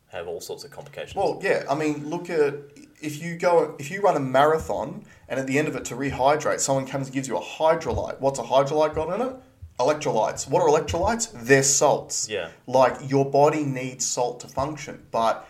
[0.08, 1.14] have all sorts of complications.
[1.14, 1.64] Well, yeah.
[1.68, 2.54] I mean, look at
[3.00, 5.94] if you go if you run a marathon and at the end of it to
[5.94, 8.20] rehydrate, someone comes and gives you a Hydralyte.
[8.20, 9.36] What's a Hydralyte got in it?
[9.78, 10.48] Electrolytes.
[10.48, 11.30] What are electrolytes?
[11.34, 12.28] They're salts.
[12.30, 12.48] Yeah.
[12.66, 15.46] Like your body needs salt to function, but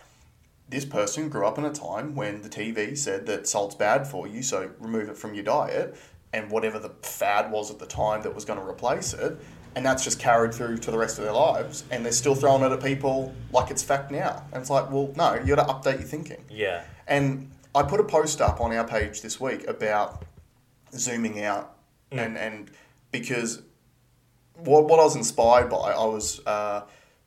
[0.69, 4.27] this person grew up in a time when the TV said that salt's bad for
[4.27, 5.97] you, so remove it from your diet,
[6.33, 9.39] and whatever the fad was at the time that was going to replace it,
[9.77, 12.63] and that's just carried through to the rest of their lives, and they're still throwing
[12.63, 14.43] it at people like it's fact now.
[14.53, 16.45] And it's like, well, no, you got to update your thinking.
[16.51, 20.25] yeah, And I put a post up on our page this week about
[20.93, 21.77] zooming out,
[22.11, 22.71] and and
[23.13, 23.63] because
[24.55, 26.83] what what I was inspired by, I was uh,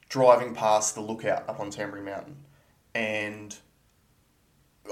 [0.09, 2.35] driving past the lookout up on Tamborine Mountain,
[2.99, 3.55] and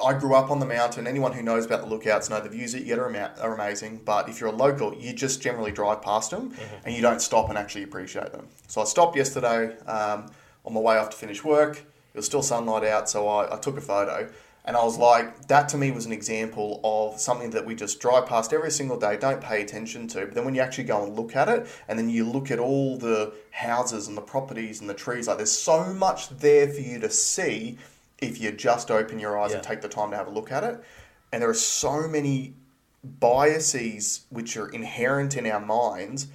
[0.03, 1.07] I grew up on the mountain.
[1.07, 3.53] Anyone who knows about the lookouts know the views that you get are, ama- are
[3.53, 4.01] amazing.
[4.05, 6.53] But if you're a local, you just generally drive past them
[6.85, 8.47] and you don't stop and actually appreciate them.
[8.67, 10.31] So I stopped yesterday um,
[10.65, 11.77] on my way off to finish work.
[11.79, 14.29] It was still sunlight out, so I, I took a photo.
[14.65, 18.01] And I was like, that to me was an example of something that we just
[18.01, 20.25] drive past every single day, don't pay attention to.
[20.25, 22.59] But then when you actually go and look at it, and then you look at
[22.59, 26.81] all the houses and the properties and the trees, like there's so much there for
[26.81, 27.77] you to see
[28.19, 30.63] if you just open your eyes and take the time to have a look at
[30.63, 30.83] it.
[31.31, 32.55] And there are so many
[33.03, 36.27] biases which are inherent in our minds,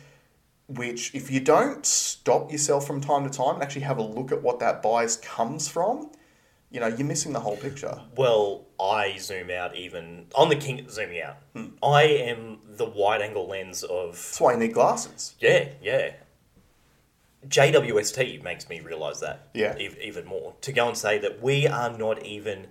[0.68, 4.32] which if you don't stop yourself from time to time and actually have a look
[4.32, 6.10] at what that bias comes from,
[6.70, 8.00] you know, you're missing the whole picture.
[8.16, 11.36] Well, I zoom out even on the king zooming out.
[11.54, 11.66] Hmm.
[11.82, 15.34] I am the wide angle lens of That's why you need glasses.
[15.40, 16.12] yeah, yeah.
[17.48, 19.74] JWST makes me realize that Yeah.
[19.78, 20.54] ev- even more.
[20.60, 22.68] To go and say that we are not even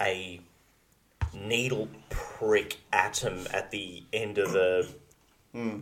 [0.00, 0.40] a
[1.32, 4.88] needle prick atom at the end of the
[5.52, 5.80] hmm.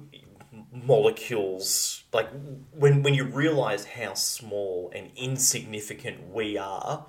[0.87, 2.05] molecules.
[2.12, 2.29] Like
[2.72, 7.07] when when you realize how small and insignificant we are,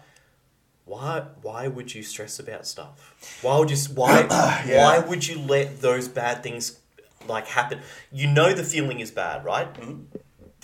[0.86, 3.40] why why would you stress about stuff?
[3.42, 4.22] Why would you why
[4.68, 4.84] Yeah.
[4.84, 6.80] why would you let those bad things
[7.28, 7.80] like happen?
[8.12, 9.68] You know the feeling is bad, right?
[9.68, 10.02] Hmm.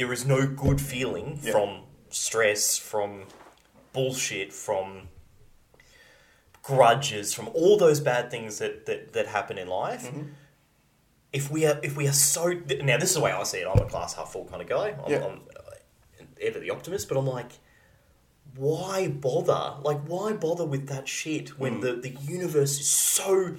[0.01, 1.51] There is no good feeling Yeah.
[1.51, 3.25] from stress, from
[3.93, 5.09] bullshit, from
[6.63, 10.07] grudges, from all those bad things that, that, that happen in life.
[10.07, 10.23] Mm-hmm.
[11.31, 12.49] If we are if we are so
[12.81, 13.67] now this is the way I see it.
[13.71, 14.95] I'm a glass half full kind of guy.
[15.05, 15.23] I'm, Yeah.
[15.23, 15.41] I'm
[16.41, 17.51] ever the optimist, but I'm like,
[18.55, 19.75] why bother?
[19.83, 21.81] Like, why bother with that shit when Mm.
[21.81, 23.55] the, the universe is so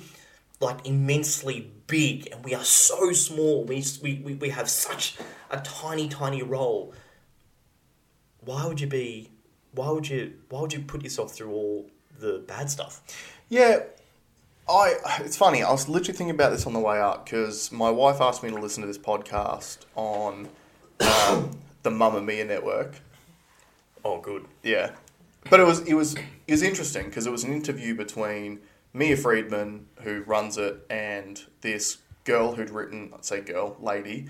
[0.61, 3.65] like immensely big and we are so small?
[3.65, 5.17] We, we, we, we have such
[5.53, 6.93] a tiny, tiny role.
[8.41, 9.31] Why would you be?
[9.73, 10.33] Why would you?
[10.49, 13.03] Why would you put yourself through all the bad stuff?
[13.49, 13.81] Yeah,
[14.69, 14.95] I.
[15.21, 15.63] It's funny.
[15.63, 18.51] I was literally thinking about this on the way up because my wife asked me
[18.51, 20.49] to listen to this podcast on
[21.29, 23.01] um, the Mamamia network.
[24.05, 24.47] Oh, good.
[24.63, 24.91] Yeah,
[25.49, 28.61] but it was it was it was interesting because it was an interview between
[28.93, 34.29] Mia Freedman, who runs it, and this girl who'd written, I'd say girl, lady,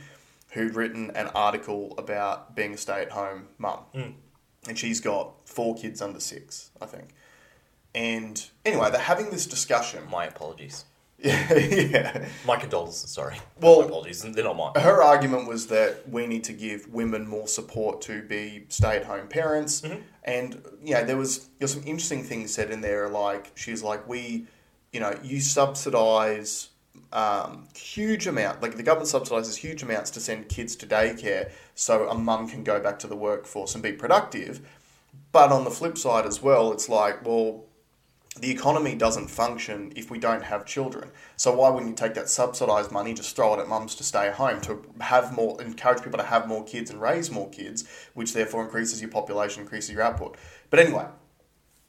[0.52, 4.10] who'd written an article about being a stay-at-home mum, hmm.
[4.68, 7.10] and she's got four kids under six, I think.
[7.94, 10.02] And anyway, they're having this discussion.
[10.10, 10.84] My apologies.
[11.18, 12.28] Yeah, yeah.
[12.46, 13.10] My condolences.
[13.10, 13.36] Sorry.
[13.60, 14.22] Well- my apologies.
[14.22, 14.72] They're not mine.
[14.82, 19.82] her argument was that we need to give women more support to be stay-at-home parents
[19.82, 20.00] mm-hmm.
[20.24, 24.06] and yeah there was there was some interesting things said in there like she's like
[24.08, 24.46] we
[24.92, 26.68] you know you subsidize
[27.12, 32.08] um, huge amount like the government subsidizes huge amounts to send kids to daycare so
[32.08, 34.60] a mum can go back to the workforce and be productive
[35.30, 37.64] but on the flip side as well it's like well
[38.40, 41.10] the economy doesn't function if we don't have children.
[41.36, 44.30] So why wouldn't you take that subsidised money, just throw it at mums to stay
[44.30, 48.32] home, to have more, encourage people to have more kids and raise more kids, which
[48.32, 50.38] therefore increases your population, increases your output.
[50.70, 51.06] But anyway,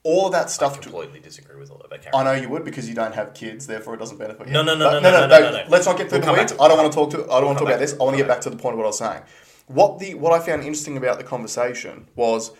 [0.04, 0.76] all of that I stuff.
[0.76, 2.06] To, completely disagree with all of that.
[2.14, 4.54] I know you would because you don't have kids, therefore it doesn't benefit you.
[4.54, 5.64] No, no, no, But- no, no, no, no, no.
[5.70, 6.54] Let's not get through We'll the weeds.
[6.60, 7.24] I don't want to talk to.
[7.32, 7.94] I don't want to talk about this.
[7.94, 9.22] I want to get back to the point of what I was saying.
[9.68, 12.52] What the what I found interesting about the conversation was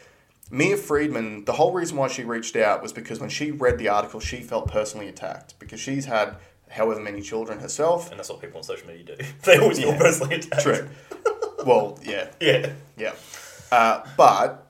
[0.50, 1.44] Mia Freedman.
[1.46, 4.38] The whole reason why she reached out was because when she read the article, she
[4.42, 6.36] felt personally attacked because she's had
[6.70, 8.10] however many children herself.
[8.10, 9.26] And that's what people on social media do.
[9.44, 10.62] They always feel personally attacked.
[10.64, 10.88] True.
[11.66, 12.72] well, yeah, Yeah.
[12.98, 13.14] yeah.
[13.72, 14.63] Uh, but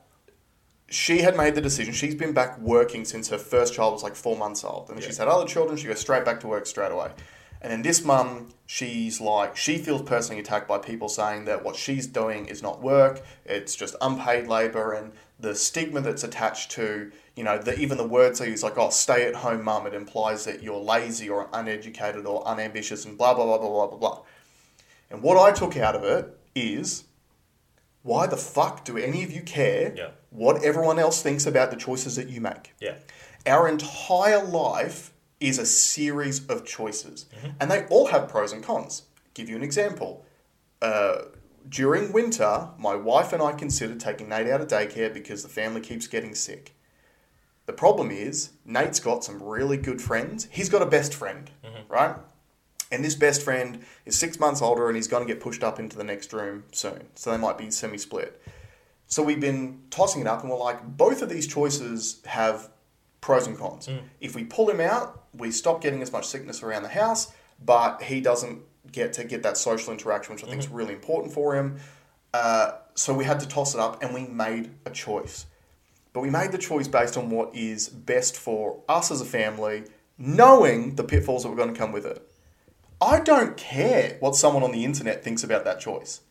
[0.93, 1.93] she had made the decision.
[1.93, 4.89] She's been back working since her first child was like four months old.
[4.89, 5.08] And Yeah.
[5.08, 5.77] she's had other children.
[5.77, 7.12] She goes straight back to work straight away.
[7.62, 11.75] And then this mum, she's like, she feels personally attacked by people saying that what
[11.77, 17.12] she's doing is not work, it's just unpaid labour, and the stigma that's attached to,
[17.36, 19.93] you know, the, even the words they use, like, oh, stay at home mum, it
[19.93, 23.97] implies that you're lazy or uneducated or unambitious and blah, blah, blah, blah, blah, blah,
[23.97, 24.21] blah.
[25.10, 27.06] And what I took out of it is
[28.03, 30.10] why the fuck do any of you care Yeah.
[30.34, 32.74] What everyone else thinks about the choices that you make?
[32.82, 32.96] Yeah.
[33.46, 37.26] Our entire life is a series of choices,
[37.60, 39.04] and they all have pros and cons.
[39.34, 40.26] Give you an example.
[40.82, 41.24] Uh,
[41.67, 45.82] during winter, my wife and I considered taking Nate out of daycare because the family
[45.82, 46.76] keeps getting sick.
[47.65, 50.48] The problem is, Nate's got some really good friends.
[50.52, 51.50] He's got a best friend,
[51.88, 52.15] right?
[52.91, 55.80] And this best friend is six months older and he's going to get pushed up
[55.80, 57.08] into the next room soon.
[57.15, 58.41] So they might be semi split.
[59.13, 62.71] So we've been tossing it up and we're like, both of these choices have
[63.21, 63.88] pros and cons.
[64.19, 67.32] If we pull him out, we stop getting as much sickness around the house,
[67.63, 71.32] but he doesn't get to get that social interaction, which I think is really important
[71.32, 71.78] for him.
[72.34, 75.45] Uh, so we had to toss it up and we made a choice.
[76.12, 79.84] But we made the choice based on what is best for us as a family,
[80.17, 82.28] knowing the pitfalls that were going to come with it.
[82.99, 86.21] I don't care what someone on the internet thinks about that choice.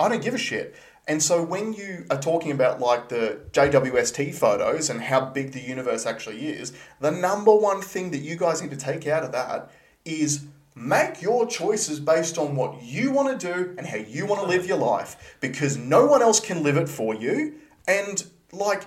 [0.00, 0.74] I don't give a shit.
[1.08, 5.60] And so when you are talking about like the JWST photos and how big the
[5.60, 9.32] universe actually is, the number one thing that you guys need to take out of
[9.32, 9.70] that
[10.04, 14.40] is make your choices based on what you want to do and how you want
[14.40, 17.54] to live your life because no one else can live it for you.
[17.88, 18.84] And like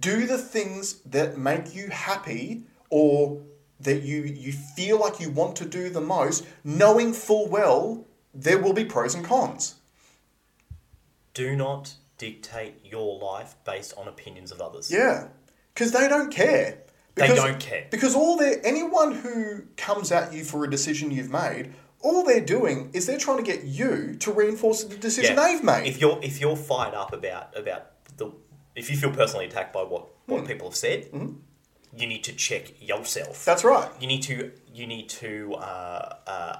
[0.00, 3.42] do the things that make you happy or
[3.80, 8.58] that you you feel like you want to do the most knowing full well there
[8.58, 9.74] will be pros and cons
[11.34, 14.90] Do not dictate your life based on opinions of others.
[14.90, 15.28] yeah
[15.74, 16.78] because they don't care
[17.16, 17.86] They Because- don't care.
[17.90, 22.40] because all they anyone who comes at you for a decision you've made all they're
[22.58, 25.42] doing is they're trying to get you to reinforce the decision Yeah.
[25.44, 27.82] they've made If you're if you're fired up about about
[28.16, 28.30] the
[28.76, 30.46] if you feel personally attacked by what what Hmm.
[30.46, 31.32] people have said, Mm-hmm.
[32.00, 33.44] you need to check yourself.
[33.44, 36.56] that's right you need to you need to uh, uh,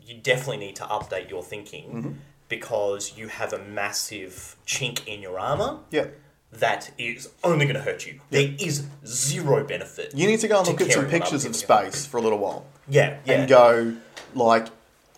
[0.00, 2.12] you definitely need to update your thinking Mm-hmm.
[2.56, 6.06] Because you have a massive chink in your armor yeah
[6.52, 8.20] that is only going to hurt you.
[8.28, 10.12] There is zero benefit.
[10.14, 12.38] you need to go and to look at some pictures of space for a little
[12.38, 13.32] while Yeah, yeah.
[13.34, 13.96] and go
[14.34, 14.66] like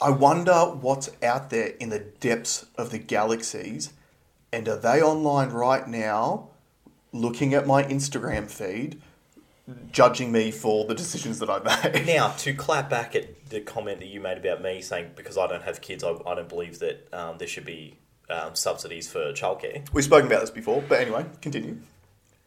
[0.00, 0.54] I wonder
[0.86, 3.92] what's out there in the depths of the galaxies
[4.52, 6.50] and are they online right now
[7.12, 9.00] looking at my Instagram feed
[9.92, 12.06] judging me for the decisions that I made.
[12.06, 15.46] Now, to clap back at the comment that you made about me saying because I
[15.46, 17.98] don't have kids, I, I don't believe that um, there should be
[18.28, 19.86] um, subsidies for childcare.
[19.92, 21.78] We've spoken about this before, but anyway, continue.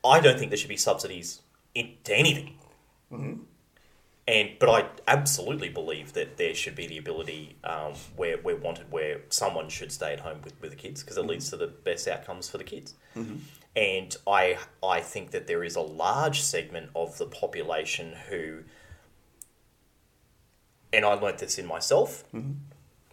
[0.06, 1.42] I don't think there should be subsidies
[1.74, 2.56] into anything.
[3.12, 3.42] Mm-hmm.
[4.28, 8.92] And but I absolutely believe that there should be the ability um, where we're wanted
[8.92, 11.30] where someone should stay at home with, with the kids because it Mm-hmm.
[11.30, 12.96] leads to the best outcomes for the kids.
[13.78, 18.64] And I I think that there is a large segment of the population who,
[20.92, 22.54] and I learnt this in myself, Mm-hmm.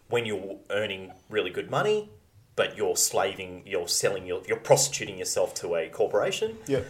[0.09, 2.11] when you're earning really good money,
[2.57, 6.57] but you're slaving, you're selling, your, you're prostituting yourself to a corporation.
[6.67, 6.81] Yeah.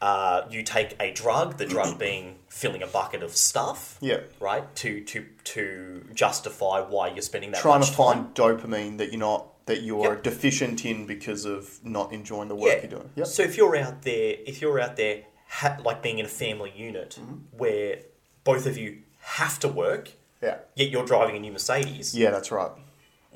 [0.00, 4.20] Uh, you take a drug, the drug being filling a bucket of stuff, Yeah.
[4.38, 7.96] right, to to to justify why you're spending that Trying to time.
[7.96, 10.22] find dopamine that you're not that you're Yep.
[10.24, 12.80] deficient in because of not enjoying the work Yeah.
[12.82, 13.10] you're doing.
[13.16, 13.26] Yep.
[13.26, 15.16] So if you're out there, if you're out there,
[15.60, 17.34] ha- like being in a family unit Mm-hmm.
[17.56, 17.98] where
[18.44, 18.98] both of you
[19.40, 20.04] have to work,
[20.42, 20.56] Yeah.
[20.74, 22.72] yet you're driving a new Mercedes, Yeah, that's right.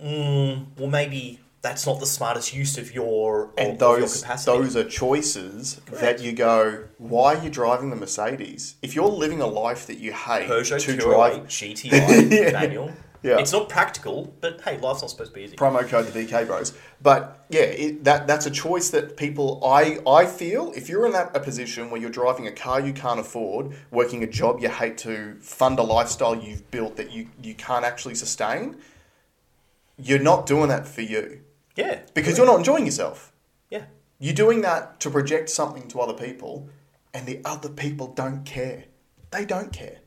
[0.03, 4.21] mm, well, maybe that's not the smartest use of your And of, of your those
[4.23, 4.59] capacity.
[4.59, 6.01] those are choices Correct.
[6.01, 8.75] that you go, why are you driving the Mercedes?
[8.83, 12.91] If you're living a life that you hate Peugeot to 208 drive GTI manual.
[13.23, 13.39] Yeah.
[13.39, 15.57] It's not practical, but hey, life's not supposed to be easy.
[15.57, 16.77] promo code the VK Bros.
[17.01, 19.65] But yeah, it, that that's a choice that people.
[19.65, 22.93] I I feel if you're in that a position where you're driving a car you
[22.93, 27.29] can't afford, working a job you hate to fund a lifestyle you've built that you
[27.41, 28.77] you can't actually sustain,
[29.97, 31.43] you're not doing that for you
[31.77, 32.01] yeah.
[32.15, 33.33] because you're not enjoying yourself.
[33.71, 33.85] Yeah.
[34.19, 36.69] You're doing that to project something to other people,
[37.15, 38.85] and the other people don't care.
[39.31, 39.99] They don't care.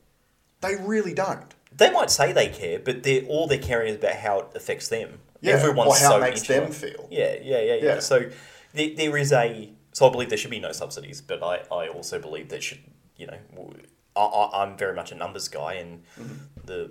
[0.60, 1.54] They really don't.
[1.76, 4.88] They might say they care, but they're all they're caring is about how it affects
[4.88, 5.18] them.
[5.40, 7.08] Yeah, Everyone's or how so it makes them feel.
[7.10, 7.84] Yeah, yeah, yeah, yeah.
[7.84, 7.98] Yeah.
[8.00, 8.30] So
[8.72, 9.70] there, there is a.
[9.92, 12.80] So I believe there should be no subsidies, but I, I also believe there should
[13.16, 13.38] you know
[14.16, 16.34] I, am very much a numbers guy, and Mm-hmm.
[16.64, 16.90] the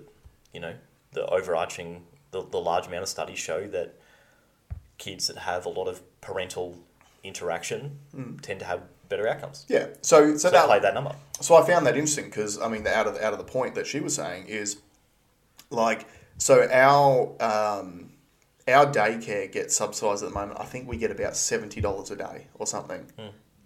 [0.52, 0.74] you know
[1.12, 3.94] the overarching the, the large amount of studies show that
[4.98, 6.76] kids that have a lot of parental
[7.24, 7.98] interaction
[8.42, 9.64] tend to have better outcomes.
[9.68, 9.86] Yeah.
[10.02, 10.52] So so, So Mm.
[10.52, 11.14] that play that number.
[11.40, 13.74] So I found that interesting because I mean, the, out of out of the point
[13.74, 14.78] that she was saying is,
[15.70, 16.06] like,
[16.38, 18.12] so our um,
[18.68, 20.58] our daycare gets subsidised at the moment.
[20.60, 23.06] I think we get about seventy dollars a day or something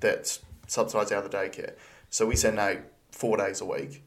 [0.01, 1.75] that's subsidised out of the daycare.
[2.11, 2.81] So we send Nate
[3.11, 4.03] four days a week.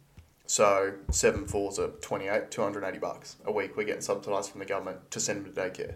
[0.46, 3.78] So seven fours are 28, 280 bucks a week.
[3.78, 5.96] We're getting subsidised from the government to send him to daycare.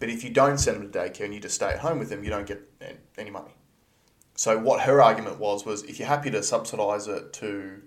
[0.00, 2.10] But if you don't send him to daycare and you just stay at home with
[2.10, 2.60] him, you don't get
[3.16, 3.52] any money.
[4.38, 7.82] So what her argument was was if you're happy to subsidise it to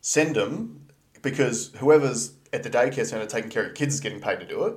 [0.00, 0.88] send them,
[1.22, 4.46] because whoever's at the daycare centre taking care of your kids is getting paid to
[4.46, 4.74] do it,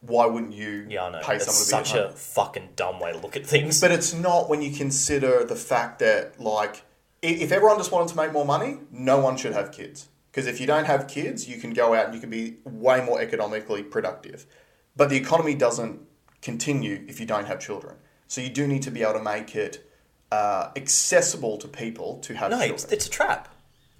[0.00, 1.20] why wouldn't you Yeah, I know.
[1.22, 3.80] pay someone to be such a fucking dumb way to look at things.
[3.80, 6.82] But it's not when you consider the fact that, like,
[7.22, 10.08] if everyone just wanted to make more money, no one should have kids.
[10.30, 13.02] Because if you don't have kids, you can go out and you can be way
[13.02, 14.44] more economically productive.
[14.94, 16.02] But the economy doesn't
[16.42, 17.96] continue if you don't have children.
[18.28, 19.85] So you do need to be able to make it
[20.32, 22.74] uh, accessible to people to have No, children.
[22.74, 23.48] it's, it's a trap.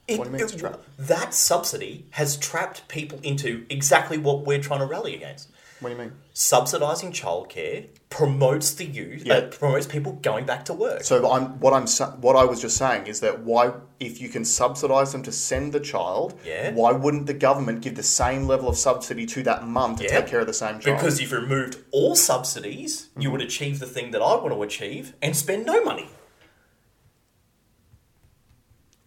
[0.08, 0.80] It- What do you mean it's a trap?
[0.98, 5.48] That subsidy has trapped people into exactly what we're trying to rally against.
[5.80, 6.12] what do you mean?
[6.34, 7.86] Subsidising childcare
[8.16, 9.34] promotes the youth, Yeah.
[9.34, 11.04] uh, promotes people going back to work.
[11.04, 11.86] So I'm what I'm
[12.24, 15.72] what I was just saying is that why if you can subsidise them to send
[15.74, 16.72] the child, Yeah.
[16.72, 20.10] why wouldn't the government give the same level of subsidy to that mum to Yeah.
[20.14, 20.96] take care of the same child?
[20.96, 24.62] because if you removed all subsidies, you would achieve the thing that I want to
[24.62, 26.08] achieve and spend no money.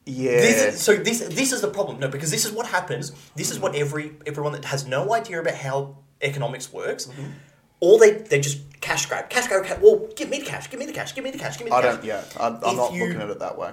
[0.05, 1.99] yeah, This is, so this this is the problem.
[1.99, 3.11] No, because this is what happens.
[3.35, 5.77] This is what every everyone that has no idea about how
[6.21, 7.31] economics works, Mm-hmm.
[7.79, 9.79] All they they just cash grab, cash grab, cash.
[9.81, 11.71] Well, give me the cash, give me the cash, give me the cash, give me
[11.71, 11.95] the I cash.
[11.95, 12.03] don't.
[12.05, 13.71] Yeah, I'm, I'm not you- looking at it that way.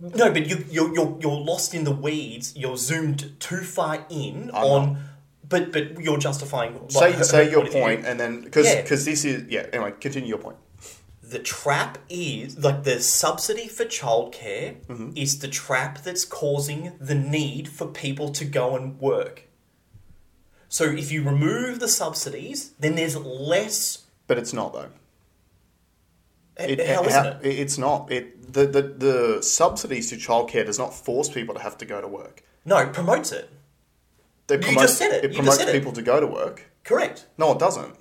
[0.00, 2.54] No, but you you're, you're you're lost in the weeds.
[2.56, 5.04] You're zoomed too far in I'm on.
[5.48, 6.72] But but you're justifying.
[6.80, 7.82] like, Say her- say her your point of view.
[7.82, 8.82] point, and then because Yeah.
[8.82, 9.66] this is yeah.
[9.72, 10.56] Anyway, continue your point.
[11.22, 15.10] the trap is like the subsidy for childcare Mm-hmm.
[15.14, 19.44] is the trap that's causing the need for people to go and work.
[20.72, 24.06] So if you remove the subsidies, then there's less.
[24.26, 24.88] But it's not though.
[26.56, 27.38] It, how isn't it?
[27.44, 28.10] It's not.
[28.10, 32.00] It the, the the subsidies to childcare does not force people to have to go
[32.00, 32.42] to work.
[32.64, 33.50] No, it promotes it.
[34.46, 35.24] They You just said it.
[35.26, 35.72] It You promotes said it.
[35.72, 36.70] people to go to work.
[36.84, 37.26] Correct.
[37.36, 37.94] No, it doesn't.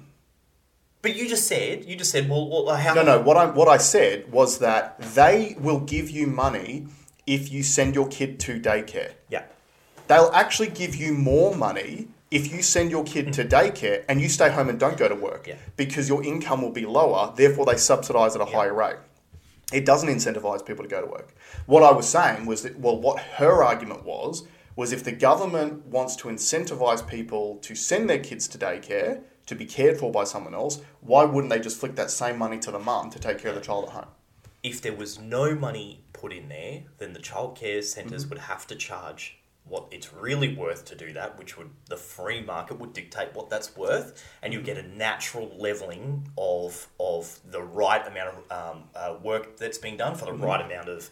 [1.02, 3.20] But you just said you just said well, well how No, no.
[3.22, 6.88] What I what I said was that they will give you money
[7.28, 9.12] if you send your kid to daycare.
[9.30, 9.44] yeah
[10.08, 14.30] They'll actually give you more money if you send your kid to daycare and you
[14.30, 15.56] stay home and don't go to work Yeah.
[15.76, 17.34] because your income will be lower.
[17.36, 18.96] Therefore, they subsidise at a higher rate.
[19.74, 21.34] It doesn't incentivize people to go to work.
[21.66, 24.44] What I was saying was that well, what her argument was
[24.76, 29.56] was if the government wants to incentivize people to send their kids to daycare to
[29.56, 32.72] be cared for by someone else, why wouldn't they just flick that same money to
[32.72, 34.06] the mum to take care of the child at home?
[34.64, 38.30] if there was no money put in there, then the childcare centres Mm-hmm.
[38.30, 42.42] would have to charge what it's really worth to do that, which would the free
[42.42, 47.62] market would dictate what that's worth, and you get a natural leveling of of the
[47.62, 50.44] right amount of um, uh, work that's being done for the Mm-hmm.
[50.44, 51.10] right amount of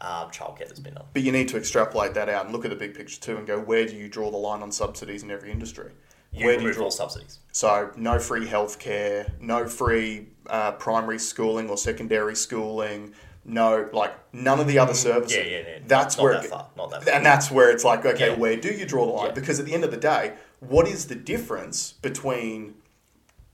[0.00, 1.04] uh, childcare that's been done.
[1.12, 3.46] But you need to extrapolate that out and look at the big picture too and
[3.46, 5.92] go, where do you draw the line on subsidies in every industry?
[6.32, 6.90] You where do you draw?
[6.90, 7.38] subsidies.
[7.52, 13.14] So, no free healthcare, no free uh, primary schooling or secondary schooling,
[13.44, 15.36] no, like, none of the other services.
[15.36, 15.78] Yeah, yeah, yeah.
[15.86, 17.14] That's Not where that it, far, not that far.
[17.14, 18.36] And that's where it's like, okay, Yeah.
[18.36, 19.26] where do you draw the line?
[19.28, 19.32] Yeah.
[19.32, 22.74] Because at the end of the day, what is the difference between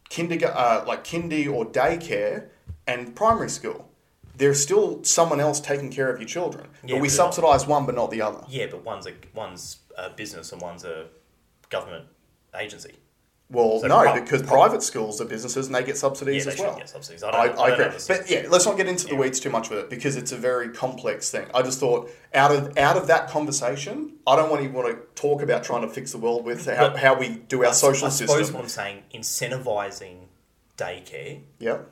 [0.09, 2.49] kindergarten, uh, like kindy or daycare
[2.87, 3.89] and primary school?
[4.37, 6.69] There's still someone else taking care of your children.
[6.85, 7.15] Yeah, but we not.
[7.15, 8.45] subsidise one but not the other.
[8.49, 11.09] Yeah, but one's a one's a business and one's a
[11.69, 12.07] government
[12.59, 12.95] agency.
[13.53, 16.53] Well, So no, because pri- private schools are businesses and they get Yeah, subsidies they
[16.53, 16.77] as well.
[16.77, 17.25] get subsidies.
[17.25, 17.99] I I, don't, I, I, don't agree.
[18.07, 19.19] But yeah, let's not get into the Yeah.
[19.19, 21.47] weeds too much with it because it's a very complex thing.
[21.53, 25.21] I just thought out of out of that conversation, I don't want to want to
[25.21, 28.11] talk about trying to fix the world with how, how we do our social I
[28.11, 28.55] suppose system.
[28.55, 30.27] what I'm saying, incentivizing
[30.79, 31.89] daycare Yep.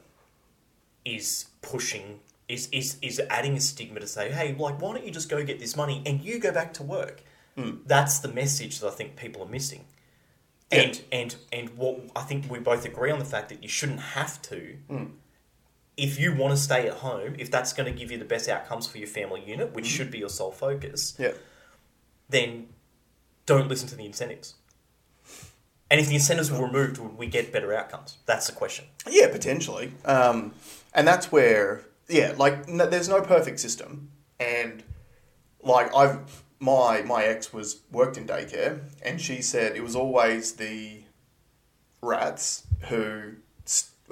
[1.04, 5.10] is pushing is, is is adding a stigma to say, hey, like why don't you
[5.10, 7.22] just go get this money and you go back to work?
[7.56, 7.78] Hmm.
[7.84, 9.84] That's the message that I think people are missing.
[10.72, 10.80] Yeah.
[10.82, 14.00] And and and what I think we both agree on the fact that you shouldn't
[14.00, 14.76] have to.
[15.96, 18.48] If you want to stay at home, if that's going to give you the best
[18.48, 21.32] outcomes for your family unit, which should be your sole focus, Yeah.
[22.28, 22.68] then
[23.46, 24.54] don't listen to the incentives.
[25.90, 28.18] And if the incentives were removed, would we get better outcomes?
[28.26, 28.84] That's the question.
[29.10, 29.92] Yeah, potentially.
[30.04, 30.52] Um,
[30.94, 34.84] and that's where, yeah, like no, there's no perfect system, and
[35.62, 40.54] like I've my my ex was worked in daycare, and she said it was always
[40.54, 41.02] the
[42.02, 43.34] rats who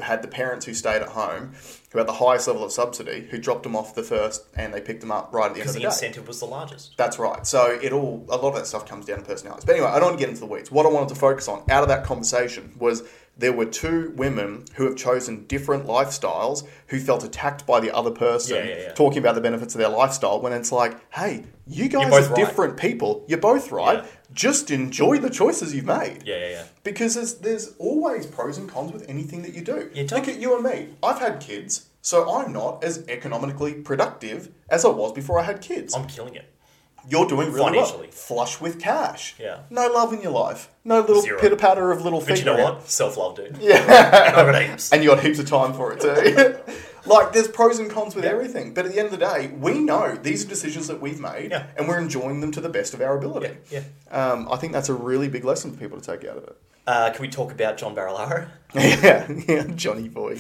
[0.03, 1.55] had the parents who stayed at home,
[1.91, 4.81] who had the highest level of subsidy, who dropped them off the first, and they
[4.81, 6.07] picked them up right at the end Because of the the day.
[6.07, 6.95] incentive was the largest.
[6.99, 7.47] That's right.
[7.47, 9.65] So it all a lot of that stuff comes down to personalities.
[9.65, 10.71] But anyway, I don't want to get into the weeds.
[10.71, 13.05] What I wanted to focus on out of that conversation was
[13.39, 18.11] there were two women who have chosen different lifestyles who felt attacked by the other
[18.11, 18.93] person Yeah, yeah, yeah.
[18.95, 22.37] talking about the benefits of their lifestyle when it's like, hey, you guys are right.
[22.37, 23.25] different people.
[23.29, 24.05] You're both right.
[24.33, 26.23] Just enjoy the choices you've made.
[26.25, 26.65] Yeah, yeah, yeah.
[26.83, 29.91] Because there's, there's always pros and cons with anything that you do.
[29.93, 30.95] Yeah, Look at you and me.
[31.03, 35.61] I've had kids, so I'm not as economically productive as I was before I had
[35.61, 35.95] kids.
[35.95, 36.53] I'm killing it.
[37.09, 38.03] You're doing really Financially.
[38.09, 38.11] well.
[38.11, 39.35] Flush with cash.
[39.39, 39.61] Yeah.
[39.71, 40.69] No love in your life.
[40.85, 41.41] No little Zero.
[41.41, 42.29] pitter patter of little feet.
[42.31, 42.75] But you know around.
[42.77, 42.89] what?
[42.89, 43.57] Self love, dude.
[43.61, 43.77] Yeah.
[43.79, 44.93] And I got heaps.
[44.93, 46.57] and you got heaps of time for it too.
[47.07, 49.79] like there's pros and cons with everything, but at the end of the day, we
[49.79, 51.67] know these are decisions that we've made, Yeah.
[51.77, 53.57] and we're enjoying them to the best of our ability.
[53.71, 53.83] Yeah.
[54.11, 56.57] Um, I think that's a really big lesson for people to take out of it.
[56.89, 58.49] Uh, can we talk about John Barilaro?
[58.75, 60.39] yeah, yeah, Johnny boy.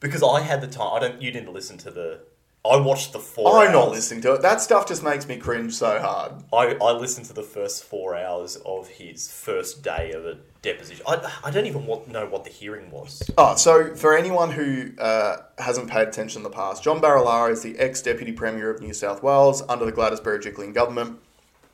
[0.00, 0.94] Because I had the time.
[0.94, 1.20] I don't.
[1.22, 2.20] You didn't listen to the.
[2.68, 3.92] I watched the 4 I'm not hours.
[3.92, 4.42] listening to it.
[4.42, 6.32] That stuff just makes me cringe so hard.
[6.52, 11.04] I, I listened to the first four hours of his first day of a deposition.
[11.08, 13.22] I, I don't even want, know what the hearing was.
[13.38, 17.62] Oh, so for anyone who uh, hasn't paid attention in the past, John Barilaro is
[17.62, 21.20] the ex-deputy premier of New South Wales under the Gladys Berejiklian government.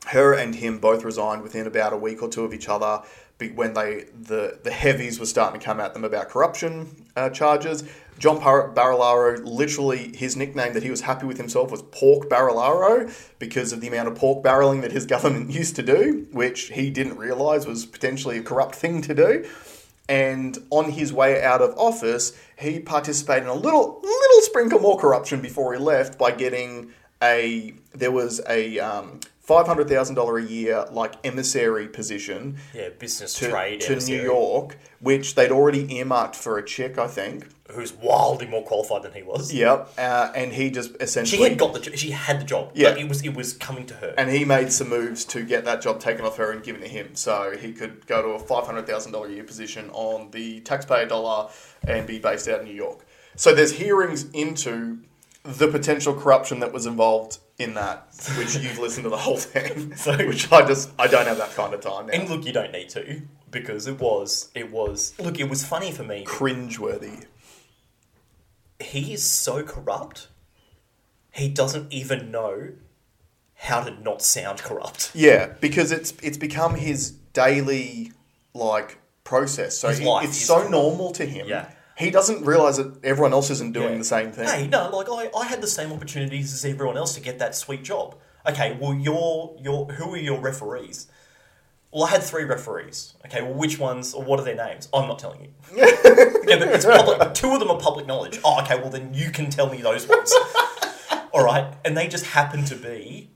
[0.07, 3.01] Her and him both resigned within about a week or two of each other
[3.53, 7.83] when they the the heavies were starting to come at them about corruption uh, charges.
[8.17, 13.13] John Par- Barilaro, literally, his nickname that he was happy with himself was Pork Barilaro
[13.39, 16.89] because of the amount of pork barreling that his government used to do, which he
[16.89, 19.45] didn't realise was potentially a corrupt thing to do
[20.07, 24.97] and on his way out of office, he participated in a little little sprinkle more
[24.97, 26.91] corruption before he left by getting
[27.23, 32.89] a there was a um, five hundred thousand dollar a year like emissary position Yeah,
[32.89, 37.47] business to, trade to New York, which they'd already earmarked for a chick, I think.
[37.71, 39.51] who's wildly more qualified than he was.
[39.53, 41.97] Yep, uh, and he just essentially She had got the.
[41.97, 42.71] She had the job.
[42.75, 42.89] Yeah.
[42.89, 43.23] Like, it was.
[43.23, 44.13] It was coming to her.
[44.17, 46.87] and he made some moves to get that job taken off her and given to
[46.87, 50.31] him, so he could go to a five hundred thousand dollar a year position on
[50.31, 51.49] the taxpayer dollar
[51.87, 53.05] and be based out in New York.
[53.35, 54.99] So there's hearings into
[55.43, 59.95] the potential corruption that was involved in that, which you've listened to the whole thing.
[60.03, 62.13] So- which I just I don't have that kind of time now.
[62.13, 64.49] and look, you don't need to because it was.
[64.53, 65.13] It was.
[65.19, 66.25] Look, it was funny for me.
[66.25, 67.25] Cringeworthy.
[68.79, 70.27] He is so corrupt.
[71.31, 72.73] He doesn't even know
[73.55, 75.11] how to not sound corrupt.
[75.13, 78.11] Yeah, because it's it's become his daily
[78.53, 79.77] like process.
[79.77, 80.71] So His it- life it's is so corrupt.
[80.71, 81.47] normal to him.
[81.47, 81.69] Yeah.
[81.97, 83.97] He doesn't realize that everyone else isn't doing Yeah.
[83.97, 84.47] the same thing.
[84.47, 87.55] Hey, no, like I, I had the same opportunities as everyone else to get that
[87.55, 88.15] sweet job.
[88.47, 91.07] Okay, well, your your who are your referees?
[91.91, 93.13] Well, I had three referees.
[93.25, 94.89] Okay, well, which ones or what are their names?
[94.93, 95.49] I'm not telling you.
[95.75, 97.33] yeah, but it's public.
[97.33, 98.39] Two of them are public knowledge.
[98.43, 100.33] Oh, okay, well then you can tell me those ones.
[101.33, 103.29] All right, and they just happen to be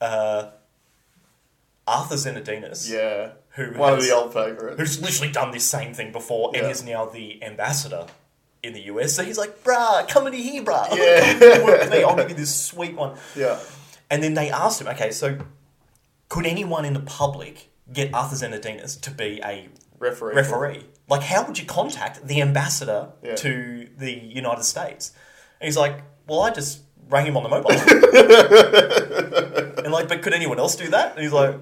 [0.00, 0.50] uh,
[1.86, 3.30] Arthur Sinodinos, Yeah.
[3.50, 4.78] Who One of the old favourites.
[4.78, 6.70] who's literally done this same thing before and Yeah.
[6.70, 8.06] is now the ambassador
[8.62, 9.14] in the US.
[9.14, 10.94] So he's like, bruh, come into here, bruh.
[10.96, 11.64] Yeah.
[11.64, 13.16] Work with me, I'll give you this sweet one.
[13.34, 13.58] Yeah.
[14.10, 15.38] And then they asked him, okay, so
[16.28, 19.68] could anyone in the public get Arthur Sinodinos to be a
[19.98, 20.34] Referee.
[20.34, 20.84] referee?
[21.08, 23.36] Like, how would you contact the ambassador Yeah.
[23.36, 25.12] to the United States?
[25.60, 27.70] And he's like, well, I just rang him on the mobile.
[29.84, 31.12] and like, but could anyone else do that?
[31.14, 31.54] And he's like,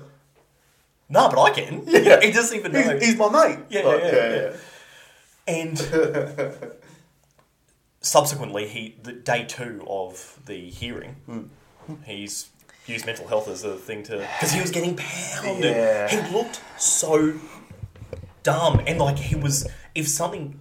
[1.08, 1.84] no, but I can.
[1.86, 2.94] Know, he doesn't even know.
[2.98, 3.58] He's, he's my mate.
[3.70, 4.56] Yeah, Like, yeah, yeah.
[5.46, 5.78] And
[8.00, 11.94] subsequently, he the day two of the hearing, Hmm.
[12.04, 12.48] he's
[12.86, 15.64] used mental health as a thing to because he was getting pounded.
[15.76, 16.08] Yeah.
[16.08, 17.34] He looked so
[18.42, 18.80] dumb.
[18.86, 20.60] And like he was, if something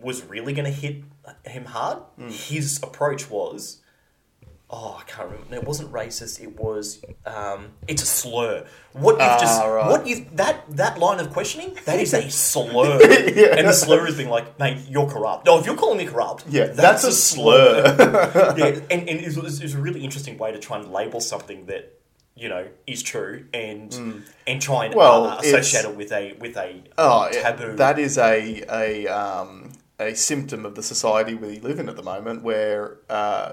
[0.00, 1.04] was really going to hit
[1.44, 2.28] him hard, Hmm.
[2.28, 3.80] his approach was,
[4.74, 5.54] oh, I can't remember.
[5.56, 6.40] It wasn't racist.
[6.40, 8.66] It was, um, it's a slur.
[8.94, 9.86] What you've just, Ah, right.
[9.90, 12.98] what you that that line of questioning, that is a slur.
[13.34, 13.56] Yeah.
[13.58, 15.44] And the slur is being like, mate, you're corrupt.
[15.46, 17.84] No, if you're calling me corrupt, Yeah, that's a slur.
[18.56, 21.66] yeah, and, and it, was, it a really interesting way to try and label something
[21.66, 21.98] that
[22.34, 24.98] you know is true and and try and Hmm.
[24.98, 27.76] Well, uh, associate it's- it with a with a Oh, yeah, taboo.
[27.76, 32.02] that is a a um, a symptom of the society we live in at the
[32.02, 33.52] moment, where uh,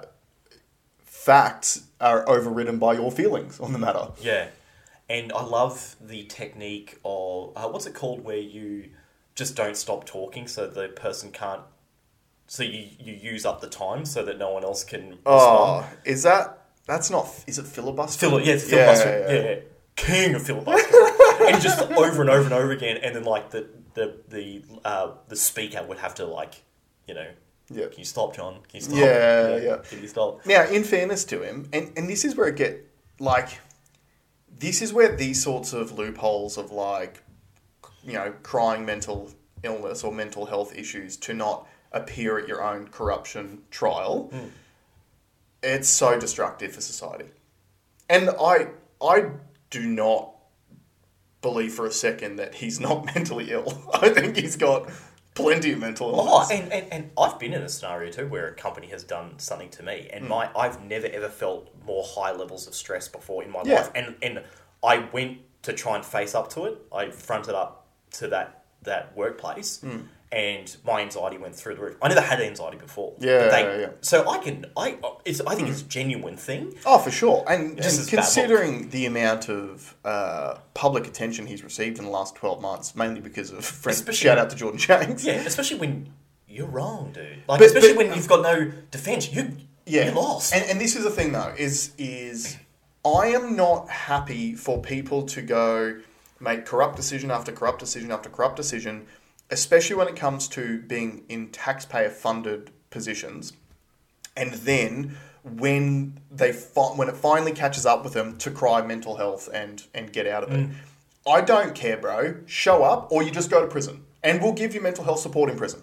[1.30, 4.08] facts are overridden by your feelings on the matter.
[4.22, 4.48] yeah,
[5.08, 8.90] and I love the technique of uh, what's it called where you
[9.36, 11.62] just don't stop talking so the person can't.
[12.48, 15.24] So you, you use up the time so that no one else can respond.
[15.28, 17.28] Oh, is that that's not?
[17.46, 18.28] Is it filibuster?
[18.28, 19.10] Fili- yeah, filibuster.
[19.20, 19.50] yeah, Yeah, yeah.
[19.52, 19.60] yeah.
[19.96, 20.98] king of filibuster,
[21.48, 25.12] and just over and over and over again, and then like the the the uh,
[25.28, 26.64] the speaker would have to like,
[27.08, 27.28] you know,
[27.70, 27.88] Yeah.
[27.88, 28.56] can you stop, John?
[28.68, 28.98] Can you stop?
[28.98, 29.78] Yeah, yeah.
[29.78, 30.46] Can you stop?
[30.46, 32.90] Now, in fairness to him, and, and this is where it get
[33.20, 33.60] like,
[34.58, 37.24] this is where these sorts of loopholes of like,
[38.04, 39.32] you know, crying mental
[39.64, 44.30] illness or mental health issues to not appear at your own corruption trial.
[44.32, 44.48] Hmm.
[45.62, 47.32] It's so destructive for society,
[48.10, 48.70] and I
[49.02, 49.32] I
[49.70, 50.34] do not
[51.42, 53.90] believe for a second that he's not mentally ill.
[53.94, 54.90] I think he's got
[55.44, 56.48] plenty of mental illness.
[56.50, 59.38] Oh, and, and, and I've been in a scenario too where a company has done
[59.40, 63.44] something to me, and my I've never ever felt more high levels of stress before
[63.44, 63.76] in my Yeah.
[63.76, 64.44] life, and and
[64.84, 66.78] I went to try and face up to it.
[66.94, 70.02] I fronted up to that that workplace, Hmm.
[70.32, 71.98] And my anxiety went through the roof.
[72.02, 73.14] I never had anxiety before.
[73.20, 73.90] Yeah, they- yeah, yeah.
[74.02, 76.74] So I can I it's I think it's a genuine thing.
[76.86, 77.44] Oh, for sure.
[77.50, 78.26] And, Just and as bad luck.
[78.26, 83.22] considering the amount of uh, public attention he's received in the last 12 months, mainly
[83.22, 85.24] because of friend, Especially- shout out to Jordan Shanks.
[85.26, 86.10] Yeah, especially when
[86.48, 87.44] you're wrong, dude.
[87.48, 89.58] Like But- especially but- when you've got no defense, you
[89.88, 90.06] Yeah.
[90.06, 90.54] you're lost.
[90.54, 92.58] And, and this is the thing, though, is is
[93.04, 96.00] I am not happy for people to go
[96.42, 99.08] make corrupt decision after corrupt decision after corrupt decision,
[99.50, 103.54] especially when it comes to being in taxpayer funded positions,
[104.36, 109.18] and then when they fi- when it finally catches up with them to cry mental
[109.18, 110.70] health and and get out of it.
[111.28, 112.38] I don't care, bro.
[112.45, 115.50] Show up, or you just go to prison, and we'll give you mental health support
[115.50, 115.82] in prison.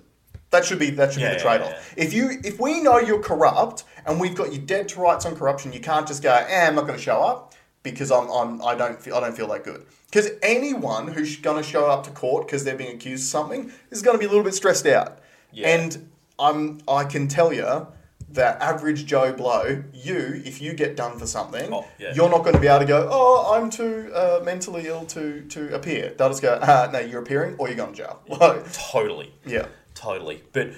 [0.50, 1.94] That should be that should Yeah, be the trade off.
[1.96, 2.04] yeah.
[2.04, 5.36] If you if we know you're corrupt and we've got you dead to rights on
[5.36, 7.52] corruption, you can't just go, eh, I'm not going to show up
[7.91, 9.84] because I'm, I'm I don't feel I don't feel that good.
[10.07, 13.72] Because anyone who's going to show up to court because they're being accused of something
[13.91, 15.18] is going to be a little bit stressed out.
[15.53, 15.68] Yeah.
[15.68, 17.89] And I'm I can tell you
[18.30, 22.12] that average Joe Blow, you if you get done for something, Oh, yeah.
[22.14, 25.43] you're not going to be able to go, oh, I'm too uh, mentally ill to
[25.43, 26.12] to appear.
[26.16, 28.20] They'll just go, ah, no, you're appearing or you're going to jail.
[28.72, 29.32] Totally.
[29.47, 29.66] yeah.
[29.95, 30.43] totally.
[30.53, 30.70] But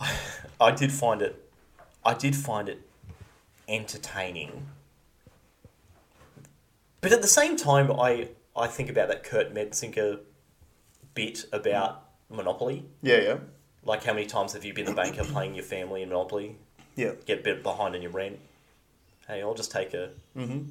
[0.00, 0.16] I,
[0.60, 1.34] I did find it,
[2.04, 2.80] I did find it
[3.68, 4.66] entertaining.
[7.06, 10.18] But at the same time, I I think about that Kurt Metzinger
[11.14, 12.84] bit about Monopoly.
[13.00, 13.36] Yeah, yeah.
[13.84, 16.56] Like, how many times have you been a banker playing your family in Monopoly?
[16.96, 17.12] Yeah.
[17.24, 18.40] Get a bit behind in your rent.
[19.28, 20.62] Hey, I'll just take a, Mm-hmm.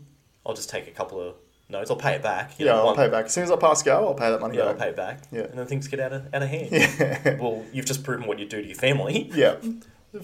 [0.46, 1.36] will just take a couple of
[1.70, 1.90] notes.
[1.90, 2.60] I'll pay it back.
[2.60, 3.28] you Yeah, know, I'll one- pay back.
[3.28, 5.22] As soon as I pass go, I'll pay that money Yeah, I'll pay it back.
[5.32, 5.44] Yeah.
[5.44, 6.68] And then things get out of out of hand.
[6.74, 7.38] Yeah.
[7.40, 9.32] Well, you've just proven what you do to your family.
[9.34, 9.56] yeah.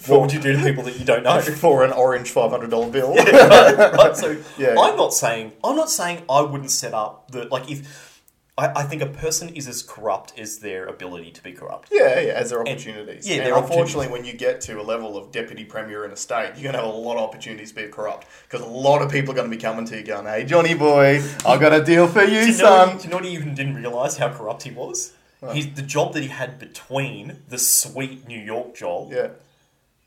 [0.08, 1.42] What would you do to people that you don't know?
[1.42, 3.14] For an orange five hundred dollar bill.
[3.16, 4.16] right?
[4.16, 4.76] So Yeah.
[4.80, 8.10] I'm not saying I'm not saying I wouldn't set up the like if
[8.58, 11.90] I, I think a person is as corrupt as their ability to be corrupt.
[11.92, 13.28] Yeah, yeah, as their opportunities.
[13.28, 16.52] yeah, and unfortunately, when you get to a level of deputy premier in a state,
[16.56, 19.10] you're going to have a lot of opportunities to be corrupt because a lot of
[19.10, 21.84] people are going to be coming to you going, "Hey, Johnny boy, I got a
[21.84, 24.18] deal for you, Do you, know, son." do you know what he even didn't realize
[24.18, 25.14] how corrupt he was?
[25.54, 29.30] He's, the job that he had between the sweet New York job Yeah,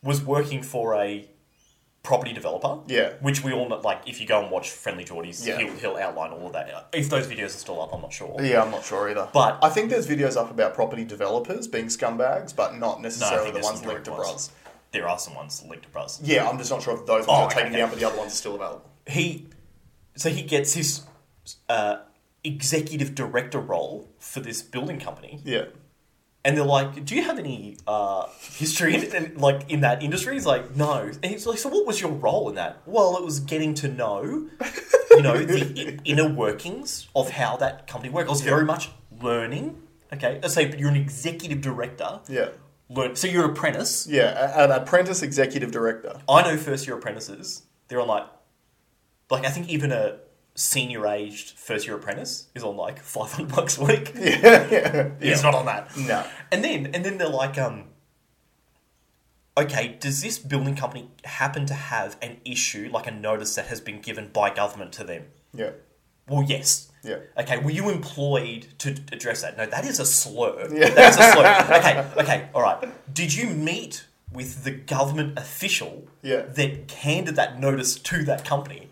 [0.04, 1.28] was working for a
[2.02, 2.80] property developer.
[2.86, 3.14] Yeah.
[3.22, 5.56] Which we all know, like, if you go and watch Friendly Jordies, Yeah.
[5.58, 6.88] he'll, he'll outline all of that.
[6.92, 8.36] If those videos are still up, I'm not sure.
[8.42, 9.28] yeah, I'm not sure either.
[9.32, 13.62] But- I think there's videos up about property developers being scumbags, but not necessarily think
[13.62, 14.50] the ones linked to Bros.
[14.92, 16.20] There are some ones linked to Bros.
[16.22, 17.78] Yeah, I'm just not sure if those ones Oh, are okay, taken okay.
[17.80, 18.84] down, but the other ones are still available.
[19.06, 19.46] he
[20.16, 21.02] so he gets his
[21.68, 21.96] uh,
[22.44, 25.64] executive director role for this building company Yeah.
[26.44, 30.34] And they're like do you have any uh, history in, in, like in that industry?
[30.34, 31.10] He's like no.
[31.22, 32.82] And he's like so what was your role in that?
[32.86, 34.48] Well it was getting to know
[35.10, 38.90] you know the inner workings of how that company works i was very much
[39.22, 39.80] learning
[40.14, 40.38] okay?
[40.42, 42.20] Let's say you're an executive director.
[42.28, 42.48] Yeah.
[42.88, 44.06] learn so you're an apprentice.
[44.06, 46.20] Yeah, an apprentice executive director.
[46.28, 48.26] I know first year apprentices, they're on like,
[49.30, 50.18] like I think even a
[50.54, 54.12] senior aged first year apprentice is on like 500 bucks a week.
[54.16, 55.96] Yeah, yeah, He's not on that.
[55.96, 56.24] No.
[56.52, 57.84] And then and then they're like, um,
[59.56, 63.80] okay, does this building company happen to have an issue, like a notice that has
[63.80, 65.24] been given by government to them?
[65.52, 65.70] Yeah.
[66.28, 66.90] Well, yes.
[67.02, 67.18] Yeah.
[67.38, 69.56] Okay, were you employed to address that?
[69.58, 70.68] No, that is a slur.
[70.72, 70.88] Yeah.
[70.90, 71.76] That's a slur.
[71.78, 72.88] Okay, okay, all right.
[73.14, 76.42] Did you meet with the government official Yeah.
[76.42, 78.88] that handed that notice to that company?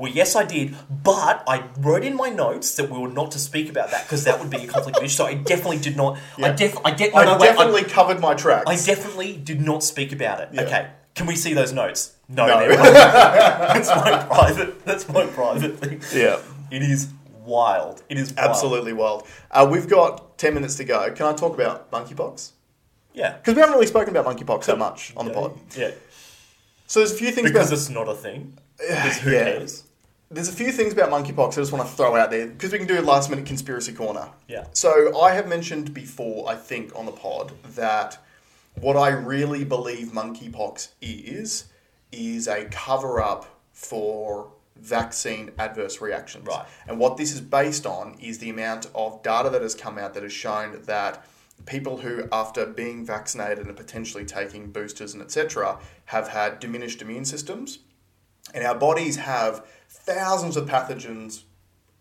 [0.00, 3.38] Well, yes, I did, but I wrote in my notes that we were not to
[3.38, 5.18] speak about that because that would be a conflict of interest.
[5.18, 6.18] So I definitely did not.
[6.42, 6.74] I def.
[6.86, 7.12] I get.
[7.12, 8.64] No, I no, wait, I- definitely covered my tracks.
[8.66, 10.48] I definitely did not speak about it.
[10.52, 10.62] Yeah.
[10.62, 12.14] Okay, can we see those notes?
[12.30, 12.66] No, No.
[12.76, 14.84] that's my private.
[14.86, 16.00] That's my private thing.
[16.18, 16.38] Yeah.
[16.70, 17.12] It is
[17.44, 18.02] wild.
[18.08, 18.48] It is wild.
[18.52, 19.26] Absolutely wild.
[19.50, 21.10] Uh, we've got 10 minutes to go.
[21.12, 22.52] Can I talk about monkeypox?
[23.12, 23.32] Yeah.
[23.36, 25.58] Because we haven't really spoken about monkeypox that much on the pod.
[25.76, 25.90] Yeah.
[26.86, 28.56] So there's a few things Because about, it's not a thing.
[28.78, 29.44] Because who Yeah.
[29.44, 29.84] cares?
[30.30, 32.78] There's a few things about monkeypox I just want to throw out there because we
[32.78, 34.28] can do a last minute conspiracy corner.
[34.46, 34.66] Yeah.
[34.72, 38.18] So I have mentioned before, I think, on the pod that
[38.74, 41.64] what I really believe monkeypox is
[42.12, 46.46] is a cover up for vaccine adverse reactions.
[46.46, 46.66] Right.
[46.86, 50.14] And what this is based on is the amount of data that has come out
[50.14, 51.24] that has shown that
[51.66, 57.24] people who, after being vaccinated and potentially taking boosters and etc., have had diminished immune
[57.24, 57.80] systems.
[58.54, 61.42] And our bodies have thousands of pathogens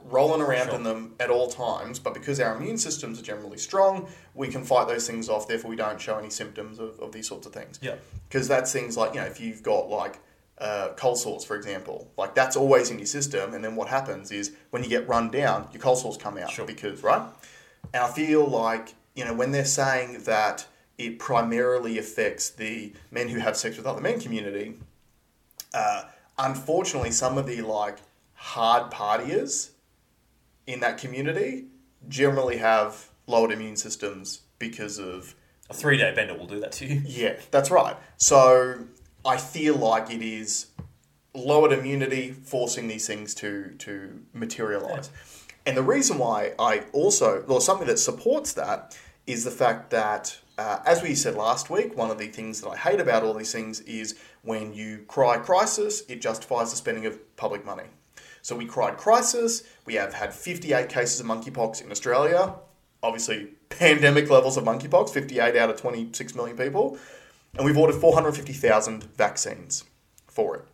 [0.06, 0.76] rolling around Sure.
[0.76, 4.64] in them at all times, but because our immune systems are generally strong, we can
[4.64, 7.54] fight those things off, therefore, we don't show any symptoms of, of these sorts of
[7.54, 7.80] things.
[7.82, 7.96] Yeah.
[8.30, 10.20] Because that's things like, you know, if you've got like
[10.58, 14.32] uh, cold sores, for example, like that's always in your system, and then what happens
[14.32, 16.66] is when you get run down, your cold sores come out Sure.
[16.66, 17.28] because, right?
[17.94, 20.66] And I feel like, you know, when they're saying that
[20.98, 24.76] it primarily affects the men who have sex with other men community,
[25.74, 26.04] uh,
[26.40, 27.98] unfortunately, some of the like
[28.34, 29.72] hard partiers
[30.66, 31.66] in that community
[32.08, 35.36] generally have lowered immune systems because of
[35.70, 37.02] A three day bender will do that to you.
[37.06, 37.96] yeah, that's right.
[38.18, 38.86] So
[39.26, 40.68] I feel like it is
[41.36, 45.12] lowered immunity forcing these things to to materialize.
[45.66, 50.40] And the reason why I also, well, something that supports that is the fact that,
[50.60, 53.34] uh, as we said last week, one of the things that I hate about all
[53.34, 57.86] these things is when you cry crisis, it justifies the spending of public money.
[58.42, 59.64] So we cried crisis.
[59.86, 62.56] We have had 58 cases of monkeypox in Australia.
[63.02, 66.98] Obviously, pandemic levels of monkeypox, 58 out of 26 million people.
[67.56, 69.86] And we've ordered 450,000 vaccines
[70.28, 70.66] for it.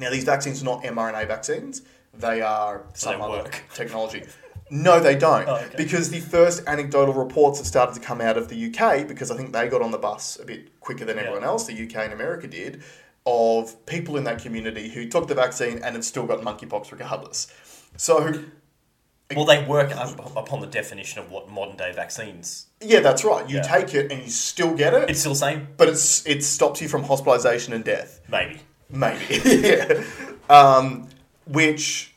[0.00, 1.82] Now, these vaccines are not mRNA vaccines.
[2.14, 3.62] They are some they other work?
[3.74, 4.24] technology.
[4.70, 5.48] No, they don't.
[5.48, 5.74] Oh, okay.
[5.76, 9.36] Because the first anecdotal reports have started to come out of the UK, because I
[9.36, 11.22] think they got on the bus a bit quicker than Yeah.
[11.24, 12.82] everyone else, the UK and America did,
[13.26, 17.48] of people in that community who took the vaccine and have still got monkeypox regardless.
[17.96, 18.44] So,
[19.34, 22.66] Well, they work upon the definition of what modern day vaccines.
[22.80, 23.48] yeah, that's right.
[23.48, 23.62] You Yeah.
[23.62, 25.68] take it and you still get it, It's still the same?
[25.76, 28.20] but it's, it stops you from hospitalization and death.
[28.28, 28.60] Maybe.
[28.88, 29.40] Maybe.
[29.44, 30.02] yeah.
[30.48, 31.08] Um,
[31.46, 32.09] which.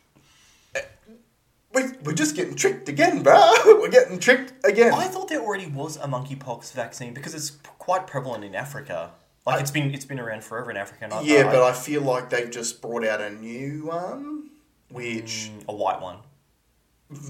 [1.74, 3.51] We, we're just getting tricked again, bro.
[3.65, 4.93] We're getting tricked again.
[4.93, 7.49] I thought there already was a monkeypox vaccine because it's
[7.80, 9.11] quite prevalent in Africa.
[9.45, 11.05] Like it's been it's been around forever in Africa.
[11.05, 14.49] And I, yeah, I, but I feel like they've just brought out a new one,
[14.89, 16.17] which Mm, a white one.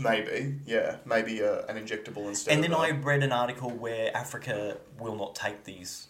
[0.02, 2.54] maybe, yeah, maybe a, an injectable instead.
[2.54, 6.08] And then I read an article where Africa will not take these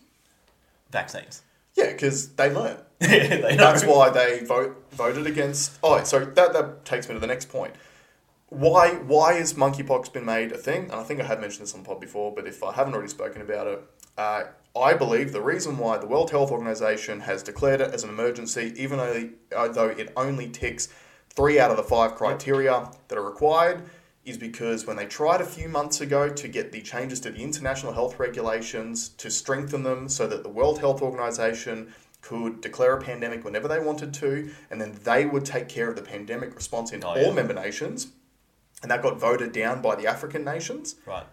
[0.91, 1.41] vaccines.
[1.75, 2.77] yeah, because they learn.
[2.99, 3.57] they know.
[3.57, 5.77] That's why they vote voted against.
[5.83, 7.73] Oh, so that that takes me to the next point.
[8.53, 10.83] Why why has monkeypox been made a thing?
[10.83, 12.93] And I think I have mentioned this on the pod before, but if I haven't
[12.93, 13.81] already spoken about it,
[14.15, 14.43] uh,
[14.79, 18.71] I believe the reason why the World Health Organization has declared it as an emergency,
[18.77, 20.89] even though although it only ticks
[21.31, 23.81] three out of the five criteria that are required,
[24.23, 27.39] is because when they tried a few months ago to get the changes to the
[27.41, 31.91] international health regulations to strengthen them so that the World Health Organization
[32.21, 35.95] could declare a pandemic whenever they wanted to, and then they would take care of
[35.95, 37.31] the pandemic response in Oh, all yeah.
[37.33, 38.07] member nations.
[38.83, 40.95] And that got voted down by the African nations.
[41.07, 41.25] Right.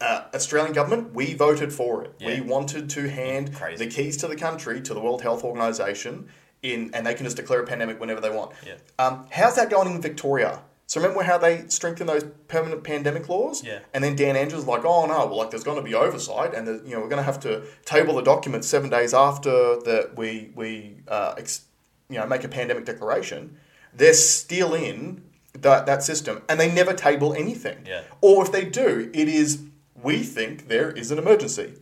[0.00, 2.14] Uh, Australian government, we voted for it.
[2.24, 3.84] We wanted to hand Crazy.
[3.84, 6.28] the keys to the country to the World Health Organization,
[6.62, 8.52] in, and they can just declare a pandemic whenever they want.
[8.66, 8.74] Yeah.
[8.98, 10.62] Um, how's that going in Victoria?
[10.86, 13.62] So remember how they strengthened those permanent pandemic laws?
[13.62, 13.78] Yeah.
[13.94, 16.52] And then Dan Andrews was like, oh no, well like there's going to be oversight,
[16.52, 19.80] and the, you know we're going to have to table the documents seven days after
[19.82, 21.66] that we we uh, ex,
[22.08, 23.56] you know make a pandemic declaration.
[23.94, 25.22] They're still in
[25.52, 27.78] that that system, and they never table anything.
[27.86, 28.02] Yeah.
[28.20, 29.62] Or if they do, it is
[30.02, 31.74] we think there is an emergency.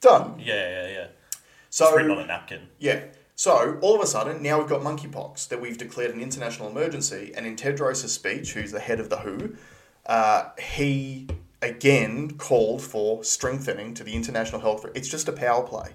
[0.00, 0.38] Done.
[0.38, 1.06] Yeah, yeah, yeah.
[1.70, 2.68] So it's written on a napkin.
[2.78, 3.04] yeah.
[3.38, 7.32] So all of a sudden, now we've got monkeypox that we've declared an international emergency.
[7.36, 9.56] And in Tedros' speech, who's the head of the WHO,
[10.06, 11.28] uh, he
[11.60, 14.86] again called for strengthening to the international health.
[14.94, 15.90] It's just a power play.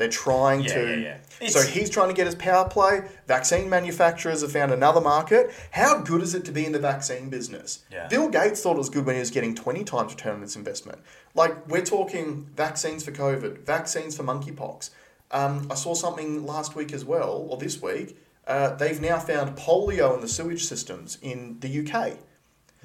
[0.00, 0.98] They're trying Yeah, to.
[0.98, 1.48] yeah, yeah.
[1.50, 3.02] So he's trying to get his power play.
[3.28, 5.50] Vaccine manufacturers have found another market.
[5.72, 7.80] How good is it to be in the vaccine business?
[7.92, 8.08] Yeah.
[8.08, 10.56] Bill Gates thought it was good when he was getting 20 times return on its
[10.56, 11.00] investment.
[11.34, 14.88] Like, we're talking vaccines for COVID, vaccines for monkeypox.
[15.32, 18.16] Um, I saw something last week as well, or this week.
[18.46, 22.16] Uh, they've now found polio in the sewage systems in the UK.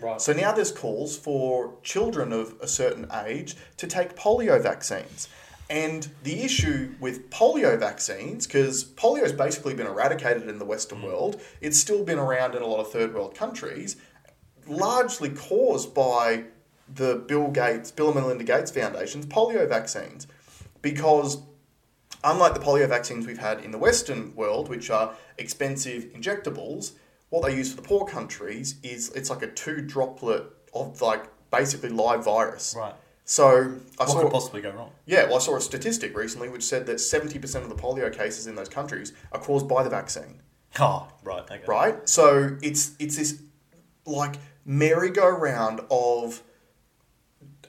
[0.01, 0.19] Right.
[0.19, 5.29] So now there's calls for children of a certain age to take polio vaccines.
[5.69, 10.99] And the issue with polio vaccines, because polio has basically been eradicated in the Western
[10.99, 11.05] mm.
[11.05, 13.95] world, it's still been around in a lot of third world countries,
[14.67, 16.43] largely caused by
[16.93, 20.27] the Bill Gates, Bill and Melinda Gates Foundation's polio vaccines.
[20.83, 21.39] Because
[22.23, 26.91] unlike the polio vaccines we've had in the Western world, which are expensive injectables,
[27.29, 30.43] what they use for the poor countries is it's like a two droplet
[30.73, 32.75] of like basically live virus.
[32.77, 32.93] Right.
[33.27, 34.91] So I What saw could possibly go wrong?
[35.05, 38.13] yeah, well, I saw a statistic recently which said that seventy percent of the polio
[38.15, 40.41] cases in those countries are caused by the vaccine.
[40.79, 41.41] Oh, right.
[41.43, 41.63] Okay.
[41.67, 42.07] Right.
[42.07, 43.41] So it's it's this
[44.05, 46.43] like merry-go-round of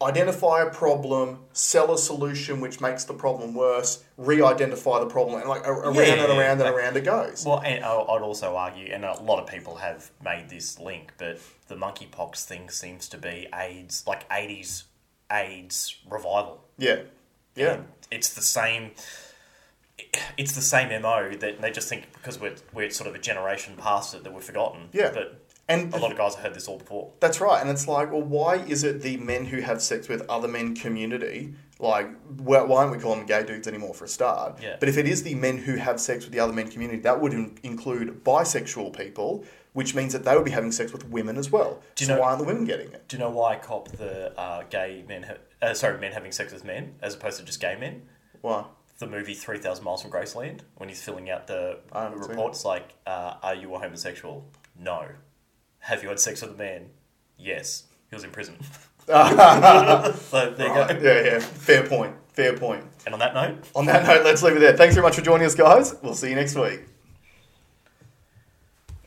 [0.03, 5.49] identify a problem, sell a solution which makes the problem worse, re-identify the problem, and
[5.49, 6.67] like around Yeah, and around yeah.
[6.67, 7.45] and around it goes.
[7.47, 11.13] Well, and I- I'd also argue, and a lot of people have made this link,
[11.17, 11.39] but
[11.69, 14.83] the monkeypox thing seems to be AIDS, like 80s
[15.31, 16.65] AIDS revival.
[16.79, 17.01] Yeah.
[17.55, 17.75] Yeah.
[17.75, 18.93] And it's the same.
[20.37, 23.75] It's the same mo that they just think because we're we're sort of a generation
[23.77, 24.89] past it that we've forgotten.
[24.93, 25.11] Yeah.
[25.13, 27.13] but And a lot of guys have heard this all before.
[27.21, 30.23] That's right, and it's like, well, why is it the men who have sex with
[30.29, 32.09] other men community, like,
[32.39, 34.63] why why aren't we calling them gay dudes anymore for a start?
[34.63, 34.77] Yeah.
[34.79, 37.21] But if it is the men who have sex with the other men community, that
[37.21, 39.45] would in- include bisexual people,
[39.77, 41.83] which means that they would be having sex with women as well.
[41.97, 43.07] Do you so know- why aren't the women getting it?
[43.09, 45.25] Do you know why I cop the uh, gay men?
[45.25, 48.09] Ha- uh, sorry, men having sex with men as opposed to just gay men?
[48.41, 48.65] Why?
[48.99, 52.65] the movie 3000 Miles from Graceland when he's filling out the I haven't seen reports
[52.65, 54.51] like, uh, are you a homosexual?
[54.81, 55.09] No.
[55.81, 56.87] Have you had sex with a man?
[57.37, 57.85] Yes.
[58.09, 58.57] He was in prison.
[59.07, 59.13] so
[60.57, 60.87] there you go.
[61.03, 61.39] Yeah, yeah.
[61.39, 62.17] Fair point.
[62.33, 62.83] Fair point.
[63.05, 64.75] And on that note, On that note, let's leave it there.
[64.75, 65.95] Thanks very much for joining us, guys.
[66.03, 66.81] We'll see you next week.